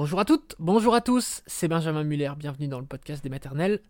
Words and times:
Bonjour 0.00 0.18
à 0.18 0.24
toutes, 0.24 0.56
bonjour 0.58 0.94
à 0.94 1.02
tous, 1.02 1.42
c'est 1.46 1.68
Benjamin 1.68 2.04
Muller, 2.04 2.32
bienvenue 2.34 2.68
dans 2.68 2.80
le 2.80 2.86
podcast 2.86 3.22
des 3.22 3.28
maternelles. 3.28 3.80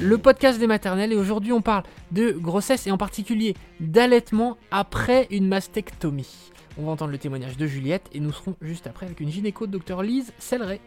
Le 0.00 0.18
podcast 0.18 0.58
des 0.58 0.66
maternelles 0.66 1.12
et 1.12 1.14
aujourd'hui 1.14 1.52
on 1.52 1.62
parle 1.62 1.84
de 2.10 2.32
grossesse 2.32 2.88
et 2.88 2.90
en 2.90 2.98
particulier 2.98 3.54
d'allaitement 3.78 4.56
après 4.72 5.28
une 5.30 5.46
mastectomie. 5.46 6.50
On 6.78 6.86
va 6.86 6.90
entendre 6.90 7.12
le 7.12 7.18
témoignage 7.18 7.56
de 7.56 7.68
Juliette 7.68 8.10
et 8.12 8.18
nous 8.18 8.32
serons 8.32 8.56
juste 8.60 8.88
après 8.88 9.06
avec 9.06 9.20
une 9.20 9.30
gynéco 9.30 9.68
de 9.68 9.78
Dr 9.78 10.02
Lise 10.02 10.32
Selleret. 10.36 10.80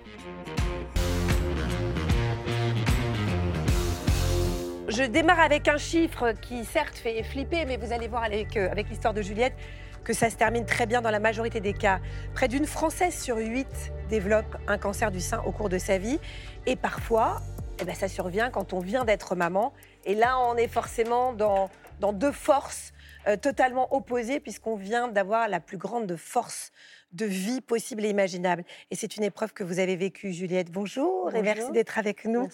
Je 4.87 5.01
démarre 5.01 5.39
avec 5.39 5.67
un 5.67 5.77
chiffre 5.77 6.33
qui 6.33 6.63
certes 6.63 6.95
fait 6.95 7.23
flipper, 7.23 7.65
mais 7.65 7.77
vous 7.77 7.91
allez 7.91 8.07
voir 8.07 8.23
avec, 8.23 8.55
euh, 8.55 8.69
avec 8.69 8.87
l'histoire 8.87 9.15
de 9.15 9.23
Juliette 9.23 9.55
que 10.03 10.13
ça 10.13 10.29
se 10.29 10.35
termine 10.35 10.63
très 10.63 10.85
bien 10.85 11.01
dans 11.01 11.09
la 11.09 11.19
majorité 11.19 11.59
des 11.59 11.73
cas. 11.73 11.99
Près 12.35 12.47
d'une 12.47 12.67
Française 12.67 13.19
sur 13.19 13.37
huit 13.37 13.91
développe 14.09 14.57
un 14.67 14.77
cancer 14.77 15.09
du 15.09 15.21
sein 15.21 15.41
au 15.47 15.51
cours 15.51 15.69
de 15.69 15.79
sa 15.79 15.97
vie. 15.97 16.19
Et 16.67 16.75
parfois, 16.75 17.41
eh 17.79 17.83
ben, 17.83 17.95
ça 17.95 18.07
survient 18.07 18.51
quand 18.51 18.73
on 18.73 18.79
vient 18.79 19.05
d'être 19.05 19.35
maman. 19.35 19.73
Et 20.05 20.13
là, 20.13 20.37
on 20.37 20.55
est 20.55 20.67
forcément 20.67 21.33
dans, 21.33 21.71
dans 21.99 22.13
deux 22.13 22.31
forces 22.31 22.93
euh, 23.27 23.37
totalement 23.37 23.91
opposées, 23.91 24.39
puisqu'on 24.39 24.75
vient 24.75 25.07
d'avoir 25.07 25.49
la 25.49 25.59
plus 25.59 25.77
grande 25.77 26.15
force 26.15 26.71
de 27.15 27.25
vie 27.25 27.61
possible 27.61 28.05
et 28.05 28.09
imaginable. 28.09 28.63
Et 28.91 28.95
c'est 28.95 29.17
une 29.17 29.23
épreuve 29.23 29.53
que 29.53 29.63
vous 29.63 29.79
avez 29.79 29.95
vécue, 29.95 30.33
Juliette. 30.33 30.71
Bonjour, 30.71 31.33
et 31.33 31.41
merci 31.41 31.71
d'être 31.71 31.97
avec 31.97 32.25
nous. 32.25 32.49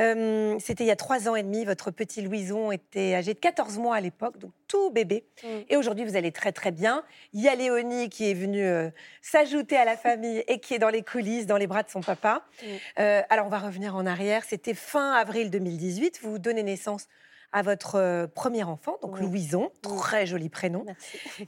Euh, 0.00 0.56
C'était 0.60 0.84
il 0.84 0.88
y 0.88 0.90
a 0.90 0.96
trois 0.96 1.28
ans 1.28 1.34
et 1.34 1.42
demi. 1.42 1.64
Votre 1.64 1.90
petit 1.90 2.20
Louison 2.22 2.70
était 2.70 3.14
âgé 3.14 3.34
de 3.34 3.38
14 3.38 3.78
mois 3.78 3.96
à 3.96 4.00
l'époque, 4.00 4.38
donc 4.38 4.52
tout 4.68 4.90
bébé. 4.90 5.24
Mm. 5.42 5.48
Et 5.70 5.76
aujourd'hui, 5.76 6.04
vous 6.04 6.16
allez 6.16 6.32
très 6.32 6.52
très 6.52 6.70
bien. 6.70 7.02
Il 7.32 7.40
y 7.40 7.48
a 7.48 7.54
Léonie 7.54 8.10
qui 8.10 8.30
est 8.30 8.34
venue 8.34 8.64
euh, 8.64 8.90
s'ajouter 9.22 9.76
à 9.76 9.84
la 9.84 9.96
famille 9.96 10.44
et 10.46 10.60
qui 10.60 10.74
est 10.74 10.78
dans 10.78 10.90
les 10.90 11.02
coulisses, 11.02 11.46
dans 11.46 11.56
les 11.56 11.66
bras 11.66 11.82
de 11.82 11.90
son 11.90 12.00
papa. 12.00 12.46
Mm. 12.62 12.66
Euh, 12.98 13.22
alors, 13.30 13.46
on 13.46 13.50
va 13.50 13.58
revenir 13.58 13.96
en 13.96 14.04
arrière. 14.04 14.44
C'était 14.44 14.74
fin 14.74 15.12
avril 15.12 15.50
2018. 15.50 16.20
Vous 16.22 16.38
donnez 16.38 16.62
naissance 16.62 17.08
à 17.54 17.62
votre 17.62 17.94
euh, 17.94 18.26
premier 18.26 18.64
enfant, 18.64 18.98
donc 19.00 19.20
Louison, 19.20 19.70
très 19.80 20.26
joli 20.26 20.48
prénom. 20.48 20.84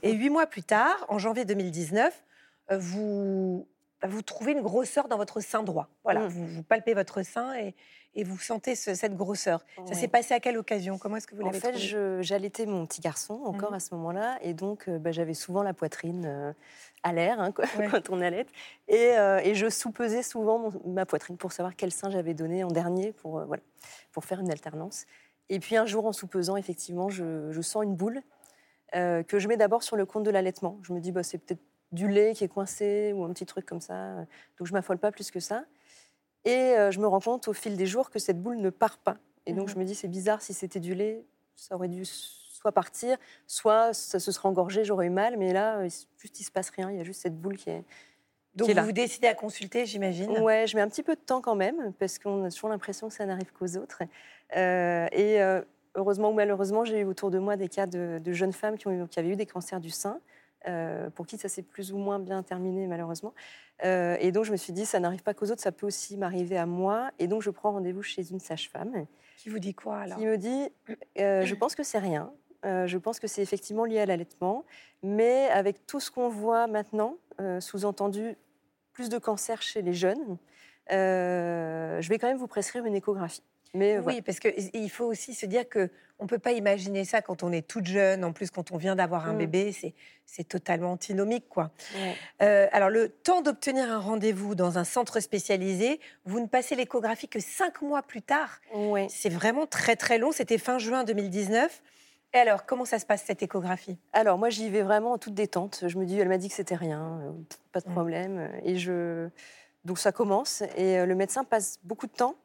Et 0.01 0.13
huit 0.13 0.29
mois 0.29 0.47
plus 0.47 0.63
tard, 0.63 1.05
en 1.09 1.19
janvier 1.19 1.43
2019, 1.43 2.07
euh, 2.07 2.09
vous, 2.71 3.67
bah, 4.01 4.07
vous 4.07 4.21
trouvez 4.21 4.51
une 4.51 4.61
grosseur 4.61 5.07
dans 5.07 5.17
votre 5.17 5.39
sein 5.39 5.63
droit. 5.63 5.89
Voilà, 6.03 6.21
mmh. 6.21 6.27
vous, 6.27 6.63
palpez 6.63 6.93
votre 6.93 7.23
sein 7.23 7.55
et, 7.55 7.73
et 8.13 8.23
vous 8.23 8.37
sentez 8.37 8.75
cette 8.75 9.15
grosseur. 9.15 9.65
Ça 9.87 9.95
s'est 9.95 10.07
passé 10.07 10.35
à 10.35 10.39
quelle 10.39 10.57
occasion? 10.57 10.99
Comment 10.99 11.17
est-ce 11.17 11.25
que 11.25 11.35
vous 11.35 11.41
l'avez 11.41 11.57
En 11.57 11.59
fait, 11.59 12.21
j'allaitais 12.21 12.67
mon 12.67 12.85
petit 12.85 13.01
garçon 13.01 13.41
encore 13.45 13.71
mmh. 13.71 13.75
à 13.75 13.79
ce 13.79 13.95
moment-là, 13.95 14.37
et 14.41 14.53
donc 14.53 14.87
euh, 14.87 14.99
bah, 14.99 15.11
j'avais 15.11 15.33
souvent 15.33 15.63
la 15.63 15.73
poitrine 15.73 16.25
euh, 16.27 16.53
à 17.01 17.11
l'air 17.11 17.39
hein, 17.39 17.51
quand 17.91 18.09
on 18.11 18.21
allait, 18.21 18.45
et, 18.87 19.13
et, 19.43 19.55
je 19.55 19.69
sous-pesais 19.69 20.21
souvent 20.21 20.71
ma 20.85 21.05
poitrine 21.05 21.37
pour 21.37 21.51
savoir 21.51 21.75
quel 21.75 21.91
sein 21.91 22.11
j'avais 22.11 22.35
donné 22.35 22.63
en 22.63 22.69
dernier 22.69 23.13
pour, 23.13 23.43
voilà, 23.45 23.63
pour 24.11 24.25
faire 24.25 24.39
une 24.39 24.51
alternance. 24.51 25.05
Et 25.49 25.59
puis 25.59 25.75
un 25.75 25.85
jour, 25.85 26.05
en 26.05 26.11
sous-pesant, 26.11 26.57
effectivement, 26.57 27.09
je, 27.09 27.51
je, 27.51 27.61
sens 27.61 27.83
une 27.83 27.95
boule 27.95 28.21
que 28.93 29.39
je 29.39 29.47
mets 29.47 29.57
d'abord 29.57 29.83
sur 29.83 29.95
le 29.95 30.05
compte 30.05 30.23
de 30.23 30.29
l'allaitement. 30.31 30.79
Je 30.81 30.93
me 30.93 30.99
dis, 30.99 31.11
bah, 31.11 31.23
c'est 31.23 31.37
peut-être 31.37 31.61
du 31.91 32.07
lait 32.07 32.33
qui 32.33 32.43
est 32.43 32.47
coincé 32.47 33.13
ou 33.15 33.23
un 33.23 33.31
petit 33.33 33.45
truc 33.45 33.65
comme 33.65 33.81
ça. 33.81 34.15
Donc 34.57 34.67
je 34.67 34.73
m'affole 34.73 34.97
pas 34.97 35.11
plus 35.11 35.31
que 35.31 35.39
ça. 35.39 35.65
Et 36.45 36.51
euh, 36.51 36.91
je 36.91 36.99
me 36.99 37.07
rends 37.07 37.19
compte 37.19 37.47
au 37.47 37.53
fil 37.53 37.75
des 37.77 37.85
jours 37.85 38.09
que 38.09 38.19
cette 38.19 38.41
boule 38.41 38.57
ne 38.57 38.69
part 38.69 38.97
pas. 38.97 39.17
Et 39.45 39.53
donc 39.53 39.67
mhm. 39.67 39.73
je 39.73 39.79
me 39.79 39.85
dis 39.85 39.95
c'est 39.95 40.07
bizarre 40.07 40.41
si 40.41 40.53
c'était 40.53 40.79
du 40.79 40.95
lait, 40.95 41.25
ça 41.55 41.75
aurait 41.75 41.87
dû 41.87 42.03
soit 42.05 42.71
partir, 42.71 43.17
soit 43.45 43.93
ça 43.93 44.19
se 44.19 44.31
serait 44.31 44.49
engorgé, 44.49 44.83
j'aurais 44.83 45.07
eu 45.07 45.11
mal. 45.11 45.37
Mais 45.37 45.53
là, 45.53 45.83
juste 45.83 46.39
il 46.39 46.43
se 46.43 46.51
passe 46.51 46.69
rien. 46.69 46.91
Il 46.91 46.97
y 46.97 47.01
a 47.01 47.03
juste 47.03 47.21
cette 47.21 47.39
boule 47.39 47.57
qui 47.57 47.69
est 47.69 47.83
donc 48.57 48.71
vous 48.71 48.85
vous 48.85 48.91
décidez 48.91 49.27
à 49.27 49.35
consulter, 49.35 49.85
j'imagine 49.85 50.31
Ouais, 50.39 50.65
je 50.65 50.75
mets 50.75 50.81
un 50.81 50.89
petit 50.89 51.03
peu 51.03 51.15
de 51.15 51.21
temps 51.21 51.41
quand 51.41 51.53
même, 51.53 51.93
parce 51.99 52.17
qu'on 52.17 52.43
a 52.43 52.49
toujours 52.49 52.69
l'impression 52.69 53.07
que 53.07 53.13
ça 53.13 53.25
n'arrive 53.25 53.51
qu'aux 53.53 53.77
autres. 53.77 54.01
Euh, 54.55 55.07
et 55.11 55.41
euh, 55.41 55.61
heureusement 55.93 56.31
ou 56.31 56.33
malheureusement, 56.33 56.83
j'ai 56.83 57.01
eu 57.01 57.03
autour 57.03 57.29
de 57.29 57.37
moi 57.37 57.55
des 57.55 57.69
cas 57.69 57.85
de, 57.85 58.19
jeunes 58.33 58.53
femmes 58.53 58.77
qui, 58.77 58.87
ont 58.87 59.05
qui, 59.05 59.19
avaient 59.19 59.29
eu 59.29 59.35
des 59.35 59.45
cancers 59.45 59.79
du 59.79 59.91
sein, 59.91 60.19
euh, 60.67 61.09
pour 61.11 61.27
qui 61.27 61.37
ça 61.37 61.49
s'est 61.49 61.61
plus 61.61 61.93
ou 61.93 61.97
moins 61.97 62.19
bien 62.19 62.43
terminé 62.43 62.87
malheureusement. 62.87 63.33
Euh, 63.85 64.17
et 64.19 64.31
donc 64.31 64.45
je 64.45 64.51
me 64.51 64.57
suis 64.57 64.73
dit, 64.73 64.85
ça 64.85 64.99
n'arrive 64.99 65.23
pas 65.23 65.33
qu'aux 65.33 65.51
autres, 65.51 65.61
ça 65.61 65.71
peut 65.71 65.85
aussi 65.85 66.17
m'arriver 66.17 66.57
à 66.57 66.65
moi. 66.65 67.11
Et 67.19 67.27
donc 67.27 67.41
je 67.41 67.49
prends 67.49 67.71
rendez-vous 67.71 68.01
chez 68.01 68.31
une 68.31 68.39
sage-femme. 68.39 69.05
Qui 69.37 69.49
vous 69.49 69.59
dit 69.59 69.73
quoi 69.73 69.99
alors? 69.99 70.17
Qui 70.17 70.25
me 70.25 70.37
dit, 70.37 70.69
euh, 71.19 71.45
je 71.45 71.55
pense 71.55 71.75
que 71.75 71.83
c'est 71.83 71.99
rien. 71.99 72.31
je 72.63 72.97
pense 72.97 73.19
que 73.19 73.27
c'est 73.27 73.41
effectivement 73.41 73.85
lié 73.85 73.99
à 73.99 74.05
l'allaitement, 74.05 74.65
mais 75.03 75.47
avec 75.49 75.85
tout 75.85 75.99
ce 75.99 76.11
qu'on 76.11 76.29
voit 76.29 76.67
maintenant, 76.67 77.17
sous-entendu 77.59 78.35
plus 78.93 79.09
de 79.09 79.19
cancer 79.19 79.61
chez 79.61 79.81
les 79.83 79.93
jeunes, 79.93 80.37
je 80.89 82.09
vais 82.09 82.17
quand 82.17 82.27
même 82.27 82.37
vous 82.37 82.47
prescrire 82.47 82.83
une 82.85 82.95
échographie. 82.95 83.43
Mais 83.73 83.99
oui, 83.99 84.21
parce 84.21 84.39
qu'il 84.39 84.89
faut 84.89 85.05
aussi 85.05 85.33
se 85.33 85.45
dire 85.45 85.67
que 85.67 85.89
on 86.19 86.25
peut 86.25 86.39
pas 86.39 86.53
imaginer 86.53 87.05
ça 87.05 87.21
quand 87.21 87.43
on 87.43 87.51
est 87.51 87.67
toute 87.67 87.85
jeune. 87.85 88.23
En 88.23 88.33
plus, 88.33 88.49
quand 88.49 88.71
on 88.71 88.77
vient 88.77 88.95
d'avoir 88.95 89.27
un 89.27 89.33
mmh. 89.33 89.37
bébé, 89.37 89.75
c'est 90.25 90.43
totalement 90.47 90.93
antinomique, 90.93 91.47
quoi. 91.47 91.71
Euh, 92.41 92.67
alors, 92.71 92.89
le 92.89 93.09
temps 93.09 93.41
d'obtenir 93.41 93.91
un 93.91 93.99
rendez-vous 93.99 94.55
dans 94.55 94.77
un 94.79 94.83
centre 94.83 95.19
spécialisé, 95.19 95.99
vous 96.25 96.39
ne 96.39 96.47
passez 96.47 96.75
l'échographie 96.75 97.27
que 97.27 97.39
cinq 97.39 97.81
mois 97.81 98.01
plus 98.01 98.21
tard. 98.21 98.59
C'est 99.09 99.29
vraiment 99.29 99.67
très 99.67 99.95
très 99.95 100.17
long. 100.17 100.31
C'était 100.31 100.57
fin 100.57 100.79
juin 100.79 101.03
2019. 101.03 101.83
Et 102.33 102.37
alors, 102.37 102.65
comment 102.65 102.85
ça 102.85 102.99
se 102.99 103.05
passe 103.05 103.23
cette 103.25 103.43
échographie? 103.43 103.97
Alors, 104.11 104.37
moi, 104.37 104.49
j'y 104.49 104.69
vais 104.69 104.81
vraiment 104.81 105.13
en 105.13 105.17
toute 105.17 105.33
détente. 105.33 105.83
Je 105.87 105.97
me 105.97 106.05
dis, 106.05 106.19
elle 106.19 106.27
m'a 106.27 106.37
dit 106.37 106.49
que 106.49 106.55
c'était 106.55 106.75
rien, 106.75 107.21
euh, 107.23 107.31
pas 107.71 107.79
de 107.79 107.89
mmh. 107.89 107.93
problème. 107.93 108.49
Et 108.63 108.77
je 108.77 109.29
donc 109.87 109.99
ça 109.99 110.11
commence 110.11 110.63
et 110.75 110.99
euh, 110.99 111.05
le 111.05 111.15
médecin 111.15 111.45
passe 111.45 111.79
beaucoup 111.83 112.07
de 112.07 112.11
temps 112.11 112.35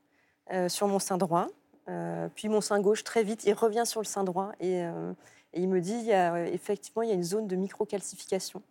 euh, 0.50 0.69
sur 0.69 0.88
mon 0.88 0.98
sein 0.98 1.19
droit, 1.19 1.48
euh, 1.88 2.28
puis 2.34 2.48
mon 2.48 2.60
sein 2.60 2.80
gauche 2.80 3.04
très 3.04 3.22
vite. 3.22 3.44
Il 3.44 3.54
revient 3.54 3.84
sur 3.86 4.00
le 4.00 4.06
sein 4.06 4.25
droit 4.25 4.53
et, 4.60 4.82
euh, 4.82 5.12
il 5.54 5.69
me 5.69 5.80
dit 5.80 5.94
il 5.94 6.04
y 6.04 6.12
a, 6.12 6.47
effectivement 6.47 7.03
il 7.03 7.08
y 7.08 7.12
a 7.12 7.14
une 7.14 7.22
zone 7.22 7.47
de 7.47 7.56
microcalcification. 7.56 8.62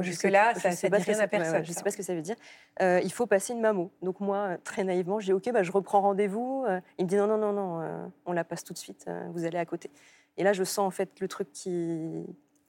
Jusque-là, 0.00 0.54
ça 0.54 0.70
ne 0.70 0.74
dit 0.74 1.02
rien 1.02 1.20
à 1.20 1.28
personne. 1.28 1.64
je 1.64 1.70
ne 1.70 1.74
sais 1.74 1.84
pas 1.84 1.90
ce 1.92 1.96
que 1.96 2.02
ça 2.02 2.14
veut 2.14 2.22
dire. 2.22 2.34
il 2.80 3.12
faut 3.12 3.26
passer 3.26 3.52
une 3.52 3.60
mammo. 3.60 3.92
Donc 4.02 4.18
moi, 4.18 4.56
très 4.64 4.82
naïvement, 4.82 5.20
je 5.20 5.26
dis 5.26 5.32
OK, 5.32 5.52
bah, 5.52 5.62
je 5.62 5.70
reprends 5.70 6.00
rendez-vous. 6.00 6.64
il 6.98 7.04
me 7.04 7.08
dit 7.08 7.14
non, 7.16 7.28
non, 7.28 7.38
non, 7.38 7.52
non, 7.52 8.10
on 8.26 8.32
la 8.32 8.42
passe 8.42 8.64
tout 8.64 8.72
de 8.72 8.78
suite. 8.78 9.08
vous 9.32 9.44
allez 9.44 9.58
à 9.58 9.66
côté. 9.66 9.90
Et 10.36 10.42
là, 10.42 10.52
je 10.52 10.64
sens 10.64 10.80
en 10.80 10.90
fait 10.90 11.20
le 11.20 11.28
truc 11.28 11.52
qui, 11.52 12.24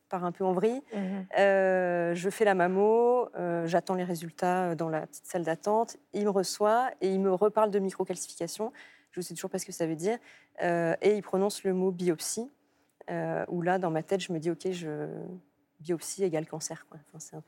part 0.09 0.23
un 0.23 0.31
peu 0.31 0.43
en 0.43 0.53
vrille. 0.53 0.81
Mhm. 0.93 1.27
Euh, 1.37 2.15
je 2.15 2.29
fais 2.29 2.45
la 2.45 2.53
mammo, 2.53 3.29
euh, 3.35 3.65
j'attends 3.67 3.95
les 3.95 4.03
résultats 4.03 4.75
dans 4.75 4.89
la 4.89 5.05
petite 5.07 5.25
salle 5.25 5.43
d'attente. 5.43 5.97
Il 6.13 6.25
me 6.25 6.29
reçoit 6.29 6.91
et 7.01 7.09
il 7.09 7.19
me 7.19 7.33
reparle 7.33 7.71
de 7.71 7.79
microcalcification. 7.79 8.71
Je 9.11 9.19
ne 9.19 9.23
sais 9.23 9.33
toujours 9.33 9.49
pas 9.49 9.59
ce 9.59 9.65
que 9.65 9.71
ça 9.71 9.85
veut 9.87 9.95
dire. 9.95 10.17
Euh, 10.61 10.95
et 11.01 11.15
il 11.15 11.21
prononce 11.21 11.63
le 11.63 11.73
mot 11.73 11.91
biopsie. 11.91 12.51
où 13.47 13.61
là, 13.61 13.77
dans 13.77 13.91
ma 13.91 14.03
tête, 14.03 14.21
je 14.21 14.33
me 14.33 14.39
dis, 14.39 14.51
OK, 14.51 14.69
je... 14.71 15.07
biopsie 15.79 16.23
égale 16.23 16.47
cancer. 16.47 16.85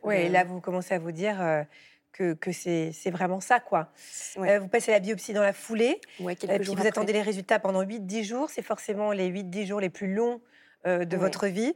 oui, 0.04 0.16
et 0.16 0.30
là, 0.30 0.44
vous 0.44 0.62
commencez 0.62 0.94
à 0.94 1.00
vous 1.00 1.12
dire 1.12 1.66
que, 2.14 2.34
que 2.34 2.52
c'est 2.52 3.12
vraiment 3.12 3.40
ça. 3.40 3.60
quoi. 3.60 3.90
vous 4.36 4.68
passez 4.68 4.92
la 4.92 5.00
biopsie 5.00 5.34
dans 5.34 5.44
la 5.44 5.54
foulée. 5.54 6.00
Ouais, 6.20 6.36
puis 6.36 6.48
vous 6.48 6.88
attendez 6.88 7.14
les 7.14 7.22
résultats 7.22 7.60
pendant 7.60 7.84
8-10 7.84 8.24
jours. 8.24 8.50
C'est 8.50 8.62
forcément 8.62 9.12
les 9.12 9.30
8-10 9.30 9.66
jours 9.66 9.80
les 9.80 9.90
plus 9.90 10.14
longs 10.14 10.42
de 10.88 11.18
votre 11.18 11.48
vie. 11.48 11.76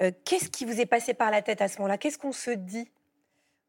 Euh, 0.00 0.10
qu'est-ce 0.24 0.48
qui 0.48 0.64
vous 0.64 0.80
est 0.80 0.86
passé 0.86 1.14
par 1.14 1.30
la 1.30 1.42
tête 1.42 1.60
à 1.60 1.68
ce 1.68 1.78
moment-là? 1.78 1.98
Qu'est-ce 1.98 2.18
qu'on 2.18 2.32
se 2.32 2.50
dit? 2.50 2.90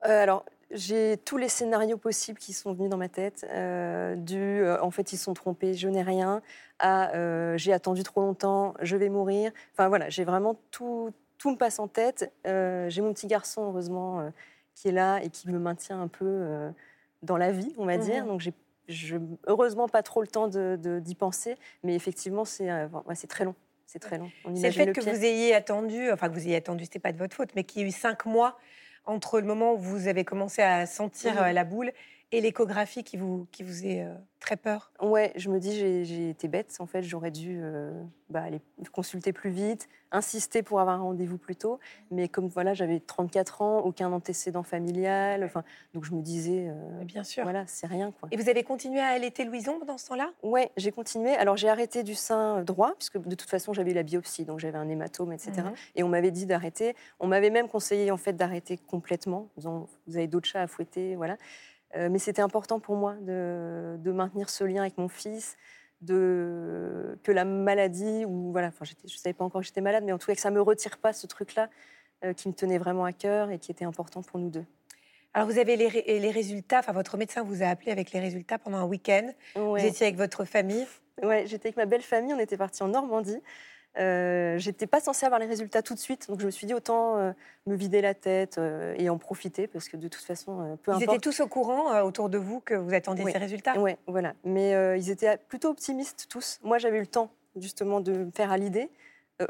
Euh, 0.05 0.23
Alors, 0.23 0.45
j'ai 0.71 1.17
tous 1.17 1.37
les 1.37 1.49
scénarios 1.49 1.97
possibles 1.97 2.39
qui 2.39 2.53
sont 2.53 2.73
venus 2.73 2.89
dans 2.89 2.97
ma 2.97 3.09
tête. 3.09 3.45
Euh, 3.49 4.15
du 4.15 4.67
en 4.81 4.89
fait, 4.89 5.13
ils 5.13 5.17
sont 5.17 5.33
trompés, 5.33 5.73
je 5.73 5.87
n'ai 5.87 6.01
rien, 6.01 6.41
à 6.79 7.11
j'ai 7.57 7.73
attendu 7.73 8.03
trop 8.03 8.21
longtemps, 8.21 8.73
je 8.81 8.97
vais 8.97 9.09
mourir. 9.09 9.51
Enfin 9.73 9.87
voilà, 9.87 10.09
j'ai 10.09 10.23
vraiment 10.23 10.57
tout, 10.71 11.11
tout 11.37 11.51
me 11.51 11.57
passe 11.57 11.79
en 11.79 11.87
tête. 11.87 12.33
j'ai 12.45 13.01
mon 13.01 13.13
petit 13.13 13.27
garçon, 13.27 13.65
heureusement, 13.65 14.31
qui 14.73 14.87
est 14.87 14.91
là 14.91 15.19
et 15.21 15.29
qui 15.29 15.49
me 15.49 15.59
maintient 15.59 16.01
un 16.01 16.07
peu 16.07 16.71
dans 17.21 17.37
la 17.37 17.51
vie, 17.51 17.73
on 17.77 17.85
va 17.85 17.97
dire. 17.97 18.25
Mmh 18.25 18.27
Donc 18.27 18.41
j'ai 18.87 19.19
heureusement 19.45 19.87
pas 19.87 20.01
trop 20.01 20.21
le 20.21 20.27
temps 20.27 20.47
d'y 20.47 20.57
de, 20.57 21.13
penser, 21.17 21.55
mais 21.83 21.93
effectivement, 21.93 22.45
c'est 22.45 23.27
très 23.29 23.45
long. 23.45 23.55
C'est 23.85 23.99
très 23.99 24.17
long. 24.17 24.31
C'est 24.55 24.67
le 24.67 24.71
fait 24.71 24.91
que 24.91 25.01
vous 25.01 25.23
ayez 25.23 25.53
attendu, 25.53 26.11
enfin 26.11 26.29
que 26.29 26.33
vous 26.33 26.47
ayez 26.47 26.55
attendu, 26.55 26.85
c'était 26.85 26.99
pas 26.99 27.11
de 27.11 27.17
votre 27.17 27.35
faute, 27.35 27.49
mais 27.55 27.63
qu'il 27.63 27.81
y 27.81 27.85
ait 27.85 27.87
eu 27.89 27.91
cinq 27.91 28.25
mois 28.25 28.57
entre 29.05 29.39
le 29.39 29.45
moment 29.45 29.73
où 29.73 29.77
vous 29.77 30.07
avez 30.07 30.23
commencé 30.23 30.61
à 30.61 30.85
sentir 30.85 31.41
euh, 31.41 31.51
la 31.51 31.63
boule 31.63 31.91
et 32.33 32.41
l'échographie 32.41 33.03
qui 33.03 33.15
vous, 33.15 33.47
qui 33.51 33.61
vous 33.61 33.85
est 33.85 34.01
euh, 34.01 34.13
très 34.39 34.57
peur? 34.57 34.91
Ouais, 34.99 35.31
je 35.35 35.49
me 35.49 35.59
dis, 35.59 35.75
j'ai 35.75 36.29
été 36.29 36.47
bête. 36.47 36.75
En 36.79 36.87
fait, 36.87 37.03
j'aurais 37.03 37.29
dû 37.29 37.59
euh, 37.61 37.91
bah, 38.29 38.41
aller 38.41 38.59
consulter 38.91 39.31
plus 39.33 39.51
vite, 39.51 39.87
insister 40.11 40.63
pour 40.63 40.79
avoir 40.79 40.99
un 40.99 41.03
rendez-vous 41.03 41.37
plus 41.37 41.55
tôt. 41.55 41.79
Mais 42.09 42.27
comme 42.27 42.47
voilà, 42.47 42.73
j'avais 42.73 42.99
34 42.99 43.61
ans, 43.61 43.79
aucun 43.81 44.11
antécédent 44.11 44.63
familial. 44.63 45.43
Enfin, 45.43 45.63
donc 45.93 46.05
je 46.05 46.13
me 46.15 46.23
disais, 46.23 46.69
euh, 46.69 47.03
bien 47.03 47.23
sûr, 47.23 47.43
voilà, 47.43 47.65
c'est 47.67 47.85
rien. 47.85 48.11
Quoi. 48.19 48.29
Et 48.31 48.37
vous 48.37 48.49
avez 48.49 48.63
continué 48.63 48.99
à 48.99 49.09
allaiter 49.09 49.45
Louison 49.45 49.77
pendant 49.77 49.99
ce 49.99 50.07
temps-là? 50.07 50.31
Ouais, 50.41 50.71
j'ai 50.75 50.91
continué. 50.91 51.35
Alors 51.35 51.55
j'ai 51.55 51.69
arrêté 51.69 52.01
du 52.01 52.15
sein 52.15 52.63
droit, 52.63 52.95
puisque 52.97 53.19
de 53.19 53.35
toute 53.35 53.49
façon 53.49 53.73
j'avais 53.73 53.91
eu 53.91 53.95
la 53.95 54.03
biopsie, 54.03 54.43
donc 54.43 54.59
j'avais 54.59 54.79
un 54.79 54.89
hématome, 54.89 55.33
etc. 55.33 55.51
Mhm. 55.57 55.73
Et 55.97 56.03
on 56.03 56.09
m'avait 56.09 56.31
dit 56.31 56.47
d'arrêter. 56.47 56.95
On 57.19 57.27
m'avait 57.27 57.51
même 57.51 57.67
conseillé 57.67 58.09
en 58.09 58.17
fait 58.17 58.33
d'arrêter 58.33 58.77
complètement. 58.77 59.49
Disant, 59.57 59.87
vous 60.07 60.17
avez 60.17 60.27
d'autres 60.27 60.47
chats 60.47 60.63
à 60.63 60.67
fouetter, 60.67 61.15
voilà. 61.15 61.37
Euh, 61.95 62.09
mais 62.09 62.19
c'était 62.19 62.41
important 62.41 62.79
pour 62.79 62.95
moi 62.95 63.15
de, 63.21 64.11
maintenir 64.11 64.49
ce 64.49 64.63
lien 64.63 64.81
avec 64.81 64.97
mon 64.97 65.07
fils, 65.07 65.57
de, 66.01 67.17
que 67.23 67.31
la 67.31 67.45
maladie, 67.45 68.25
ou 68.25 68.51
voilà, 68.51 68.67
enfin, 68.67 68.85
je 68.85 68.93
ne 69.03 69.09
savais 69.09 69.33
pas 69.33 69.45
encore 69.45 69.61
que 69.61 69.67
j'étais 69.67 69.81
malade, 69.81 70.03
mais 70.03 70.11
en 70.11 70.17
tout 70.17 70.27
cas 70.27 70.35
que 70.35 70.41
ça 70.41 70.49
ne 70.49 70.55
me 70.55 70.61
retire 70.61 70.97
pas 70.97 71.13
ce 71.13 71.27
truc-là 71.27 71.69
euh, 72.23 72.33
qui 72.33 72.47
me 72.47 72.53
tenait 72.53 72.77
vraiment 72.77 73.05
à 73.05 73.13
cœur 73.13 73.51
et 73.51 73.59
qui 73.59 73.71
était 73.71 73.85
important 73.85 74.21
pour 74.21 74.39
nous 74.39 74.49
deux. 74.49 74.65
Alors 75.35 75.47
vous 75.47 75.57
avez 75.57 75.75
les, 75.75 75.89
les 75.89 76.31
résultats, 76.31 76.79
enfin 76.79 76.91
votre 76.91 77.17
médecin 77.17 77.43
vous 77.43 77.63
a 77.63 77.67
appelé 77.67 77.91
avec 77.91 78.11
les 78.11 78.19
résultats 78.19 78.59
pendant 78.59 78.77
un 78.77 78.85
week-end. 78.85 79.31
Vous 79.55 79.77
étiez 79.77 80.05
avec 80.05 80.15
votre 80.15 80.45
famille 80.45 80.85
Oui, 81.23 81.47
j'étais 81.47 81.69
avec 81.69 81.77
ma 81.77 81.85
belle 81.85 82.03
famille, 82.03 82.33
on 82.35 82.39
était 82.39 82.57
partis 82.57 82.83
en 82.83 82.89
Normandie. 82.89 83.41
Euh, 83.99 84.57
j'étais 84.57 84.87
pas 84.87 84.99
censée 84.99 85.25
avoir 85.25 85.39
les 85.39 85.45
résultats 85.45 85.83
tout 85.83 85.93
de 85.93 85.99
suite, 85.99 86.27
donc 86.27 86.39
je 86.39 86.47
me 86.47 86.51
suis 86.51 86.65
dit 86.65 86.73
autant 86.73 87.17
euh, 87.17 87.31
me 87.67 87.75
vider 87.75 88.01
la 88.01 88.15
tête 88.15 88.57
euh, 88.57 88.95
et 88.97 89.07
en 89.07 89.19
profiter 89.19 89.67
parce 89.67 89.87
que 89.87 89.97
de 89.97 90.07
toute 90.07 90.23
façon, 90.23 90.77
peu 90.81 90.93
ils 90.97 91.03
étaient 91.03 91.19
tous 91.19 91.41
au 91.41 91.47
courant 91.47 92.01
autour 92.01 92.29
de 92.29 92.39
vous 92.39 92.59
que 92.59 92.73
vous 92.73 92.93
attendiez 92.93 93.31
ces 93.31 93.37
résultats? 93.37 93.77
Oui, 93.77 93.91
voilà. 94.07 94.33
Mais 94.43 94.71
ils 94.97 95.11
étaient 95.11 95.37
plutôt 95.37 95.69
optimistes 95.69 96.27
tous. 96.29 96.59
Moi, 96.63 96.79
j'avais 96.79 96.97
eu 96.97 97.01
le 97.01 97.07
temps 97.07 97.29
justement 97.55 98.01
de 98.01 98.13
me 98.13 98.31
faire 98.31 98.51
à 98.51 98.57
l'idée, 98.57 98.89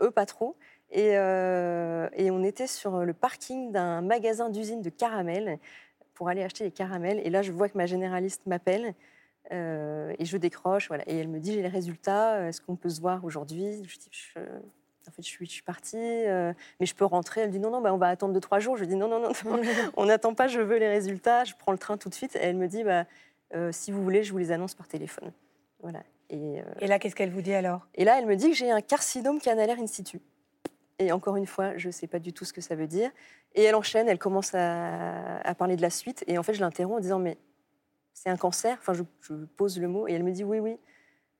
eux 0.01 0.12
pas 0.12 0.25
trop. 0.25 0.57
Et, 0.92 1.12
et, 1.12 2.31
on 2.31 2.44
était 2.44 2.68
sur 2.68 3.06
le 3.06 3.13
parking 3.13 3.72
d'un 3.72 4.01
magasin 4.01 4.50
d'usine 4.50 4.81
de 4.81 4.89
caramels 4.89 5.57
pour 6.13 6.28
aller 6.28 6.44
acheter 6.44 6.66
les 6.66 6.72
caramels. 6.72 7.22
Et 7.24 7.30
là, 7.30 7.42
je 7.42 7.51
vois 7.51 7.69
que 7.69 7.78
ma 7.78 7.86
généraliste 7.86 8.46
m'appelle. 8.46 8.94
Euh, 9.51 10.13
et 10.19 10.25
je 10.25 10.38
décroche, 10.38 10.88
voilà. 10.88 11.04
Et 11.07 11.18
elle 11.18 11.28
me 11.28 11.40
dit 11.40 11.54
j'ai 11.54 11.62
les 11.62 11.68
résultats, 11.68 12.36
euh, 12.36 12.50
est-ce 12.50 12.62
qu'on 12.62 12.75
peut 12.75 12.90
se 12.90 13.01
voir 13.01 13.24
aujourd'hui? 13.25 13.84
Je 13.86 13.98
dis 13.98 14.10
en 15.06 15.12
fait 15.12 15.22
je 15.22 15.28
suis, 15.28 15.45
je 15.45 15.51
suis 15.51 15.63
partie, 15.63 15.98
euh, 15.98 16.54
mais 16.80 16.86
je 16.86 16.95
peux 16.95 17.06
rentrer. 17.06 17.42
Elle 17.42 17.48
me 17.48 17.54
dit 17.54 17.60
non 17.60 17.72
non, 17.72 17.81
bah, 17.81 17.94
on 17.94 17.98
va 17.98 18.07
attendre 18.07 18.34
deux 18.34 18.40
trois 18.40 18.60
jours. 18.60 18.78
Je 18.78 18.86
dis 18.86 18.95
non 18.95 19.07
non 19.07 19.19
non, 19.19 19.31
on 19.98 20.06
n'attend 20.06 20.34
pas, 20.34 20.48
je 20.48 20.60
veux 20.60 20.78
les 20.78 20.88
résultats. 20.88 21.44
Je 21.44 21.54
prends 21.57 21.72
le 21.72 21.78
train 21.78 21.98
tout 21.98 22.10
de 22.10 22.13
suite. 22.13 22.36
Et 22.36 22.40
elle 22.40 22.56
me 22.56 22.68
dit 22.68 22.84
bah 22.84 23.06
si 23.72 23.92
vous 23.92 24.01
voulez, 24.01 24.24
je 24.24 24.31
vous 24.31 24.40
les 24.40 24.51
annonce 24.51 24.74
par 24.74 24.88
téléphone. 24.88 25.31
Voilà. 25.81 26.01
Et, 26.30 26.63
et 26.80 26.88
là 26.88 26.98
qu'est-ce 26.98 27.16
qu'elle 27.16 27.30
vous 27.30 27.42
dit 27.42 27.54
alors? 27.54 27.88
Et 27.94 28.06
là 28.06 28.18
elle 28.18 28.25
me 28.25 28.36
dit 28.36 28.50
que 28.50 28.56
j'ai 28.56 28.72
un 28.72 28.81
carcinome 28.81 29.39
canalaire 29.39 29.78
in 29.80 29.88
situ. 29.88 30.19
Et 31.00 31.12
encore 31.12 31.36
une 31.36 31.48
fois, 31.48 31.75
je 31.75 31.88
ne 31.88 31.92
sais 31.92 32.07
pas 32.07 32.19
du 32.19 32.34
tout 32.34 32.46
ce 32.46 32.54
que 32.54 32.62
ça 32.62 32.75
veut 32.75 32.88
dire. 32.88 33.12
Et 33.56 33.63
elle 33.63 33.75
enchaîne, 33.75 34.07
elle 34.07 34.19
commence 34.19 34.56
à, 34.56 35.39
à 35.39 35.56
parler 35.56 35.75
de 35.75 35.81
la 35.81 35.89
suite. 35.89 36.24
Et 36.28 36.38
en 36.38 36.44
fait, 36.44 36.54
je 36.54 36.62
l'interromps 36.62 36.98
en 36.98 37.01
disant 37.01 37.19
Mais 37.19 37.38
c'est 38.13 38.30
un 38.30 38.38
cancer. 38.38 38.77
Enfin, 38.80 38.94
je, 38.94 39.04
pose 39.57 39.80
le 39.80 39.88
mot 39.88 40.07
et 40.07 40.13
elle 40.13 40.24
me 40.24 40.31
dit 40.31 40.44
oui, 40.44 40.60
oui, 40.60 40.77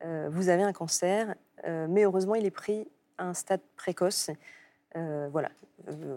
euh, 0.04 0.30
vous 0.32 0.50
avez 0.50 0.64
un 0.64 0.74
cancer, 0.74 1.36
euh, 1.66 1.88
mais 1.90 2.04
heureusement, 2.04 2.36
il 2.36 2.46
est 2.46 2.52
pris 2.52 2.88
à 3.18 3.26
un 3.26 3.34
stade 3.34 3.62
précoce. 3.78 4.30
Euh, 4.96 5.28
voilà. 5.32 5.50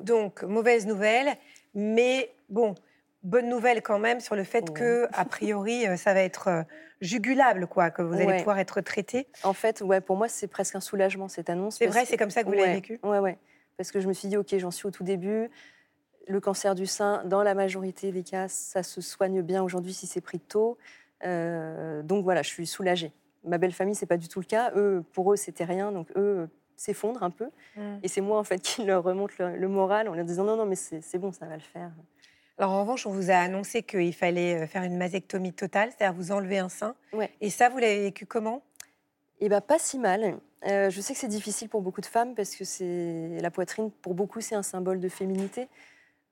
Donc, 0.02 0.42
mauvaise 0.42 0.86
nouvelle, 0.86 1.36
mais 1.74 2.32
bon, 2.48 2.74
bonne 3.22 3.48
nouvelle 3.48 3.82
quand 3.82 3.98
même 3.98 4.20
sur 4.20 4.36
le 4.36 4.44
fait 4.44 4.72
que, 4.72 5.08
a 5.12 5.24
priori, 5.24 5.86
ça 5.96 6.14
va 6.14 6.20
être 6.20 6.64
jugulable, 7.00 7.66
quoi, 7.66 7.90
que 7.90 8.02
vous 8.02 8.14
allez 8.14 8.38
pouvoir 8.38 8.58
être 8.58 8.80
traité. 8.80 9.26
En 9.42 9.52
fait, 9.52 9.80
ouais, 9.80 10.00
pour 10.00 10.16
moi, 10.16 10.28
c'est 10.28 10.46
presque 10.46 10.76
un 10.76 10.80
soulagement 10.80 11.28
cette 11.28 11.50
annonce. 11.50 11.76
C'est 11.78 11.86
vrai, 11.86 12.04
c'est 12.04 12.16
comme 12.16 12.30
ça 12.30 12.42
que 12.42 12.48
vous 12.48 12.54
l'avez 12.54 12.74
vécu. 12.74 13.00
Ouais, 13.02 13.18
ouais. 13.18 13.38
Parce 13.76 13.90
que 13.90 14.00
je 14.00 14.08
me 14.08 14.12
suis 14.12 14.28
dit, 14.28 14.36
ok, 14.36 14.56
j'en 14.56 14.70
suis 14.70 14.86
au 14.86 14.90
tout 14.90 15.04
début 15.04 15.50
le 16.26 16.40
cancer 16.40 16.74
du 16.74 16.86
sein, 16.86 17.22
dans 17.24 17.42
la 17.42 17.54
majorité 17.54 18.12
des 18.12 18.22
cas, 18.22 18.48
ça 18.48 18.82
se 18.82 19.00
soigne 19.00 19.42
bien 19.42 19.62
aujourd'hui 19.62 19.94
si 19.94 20.06
c'est 20.06 20.20
pris 20.20 20.40
tôt. 20.40 20.76
Euh, 21.24 22.02
donc 22.02 22.24
voilà, 22.24 22.42
je 22.42 22.48
suis 22.48 22.66
soulagée. 22.66 23.12
Ma 23.44 23.58
belle 23.58 23.72
famille, 23.72 23.94
c'est 23.94 24.06
pas 24.06 24.16
du 24.16 24.28
tout 24.28 24.40
le 24.40 24.44
cas. 24.44 24.72
Eux, 24.74 25.04
pour 25.12 25.32
eux, 25.32 25.36
c'était 25.36 25.64
rien. 25.64 25.92
Donc 25.92 26.08
eux 26.16 26.48
s'effondrent 26.76 27.22
un 27.22 27.30
peu. 27.30 27.48
Mm. 27.76 27.98
Et 28.02 28.08
c'est 28.08 28.20
moi 28.20 28.38
en 28.38 28.44
fait 28.44 28.58
qui 28.58 28.84
leur 28.84 29.02
remonte 29.02 29.38
le, 29.38 29.68
moral 29.68 30.08
en 30.08 30.14
leur 30.14 30.24
disant 30.24 30.44
non, 30.44 30.56
non, 30.56 30.66
mais 30.66 30.76
c'est 30.76 31.18
bon, 31.18 31.32
ça 31.32 31.46
va 31.46 31.54
le 31.54 31.62
faire. 31.62 31.90
Alors 32.58 32.72
en 32.72 32.80
revanche, 32.80 33.06
on 33.06 33.10
vous 33.10 33.30
a 33.30 33.34
annoncé 33.34 33.82
qu'il 33.82 34.14
fallait 34.14 34.62
euh, 34.62 34.66
faire 34.66 34.82
une 34.82 34.96
mastectomie 34.96 35.52
totale, 35.52 35.90
c'est-à-dire 35.96 36.16
vous 36.16 36.32
enlever 36.32 36.58
un 36.58 36.68
sein. 36.68 36.94
Ouais. 37.12 37.30
Et 37.40 37.50
ça, 37.50 37.68
vous 37.68 37.78
l'avez 37.78 38.00
vécu 38.00 38.26
comment? 38.26 38.62
Eh 39.40 39.48
bien, 39.48 39.60
pas 39.60 39.78
si 39.78 39.98
mal. 39.98 40.38
Euh, 40.66 40.90
je 40.90 41.00
sais 41.00 41.12
que 41.12 41.18
c'est 41.18 41.28
difficile 41.28 41.68
pour 41.68 41.82
beaucoup 41.82 42.00
de 42.00 42.06
femmes 42.06 42.34
parce 42.34 42.56
que 42.56 43.40
la 43.40 43.50
poitrine, 43.50 43.90
pour 43.90 44.14
beaucoup, 44.14 44.40
c'est 44.40 44.54
un 44.54 44.62
symbole 44.62 45.00
de 45.00 45.08
féminité. 45.08 45.68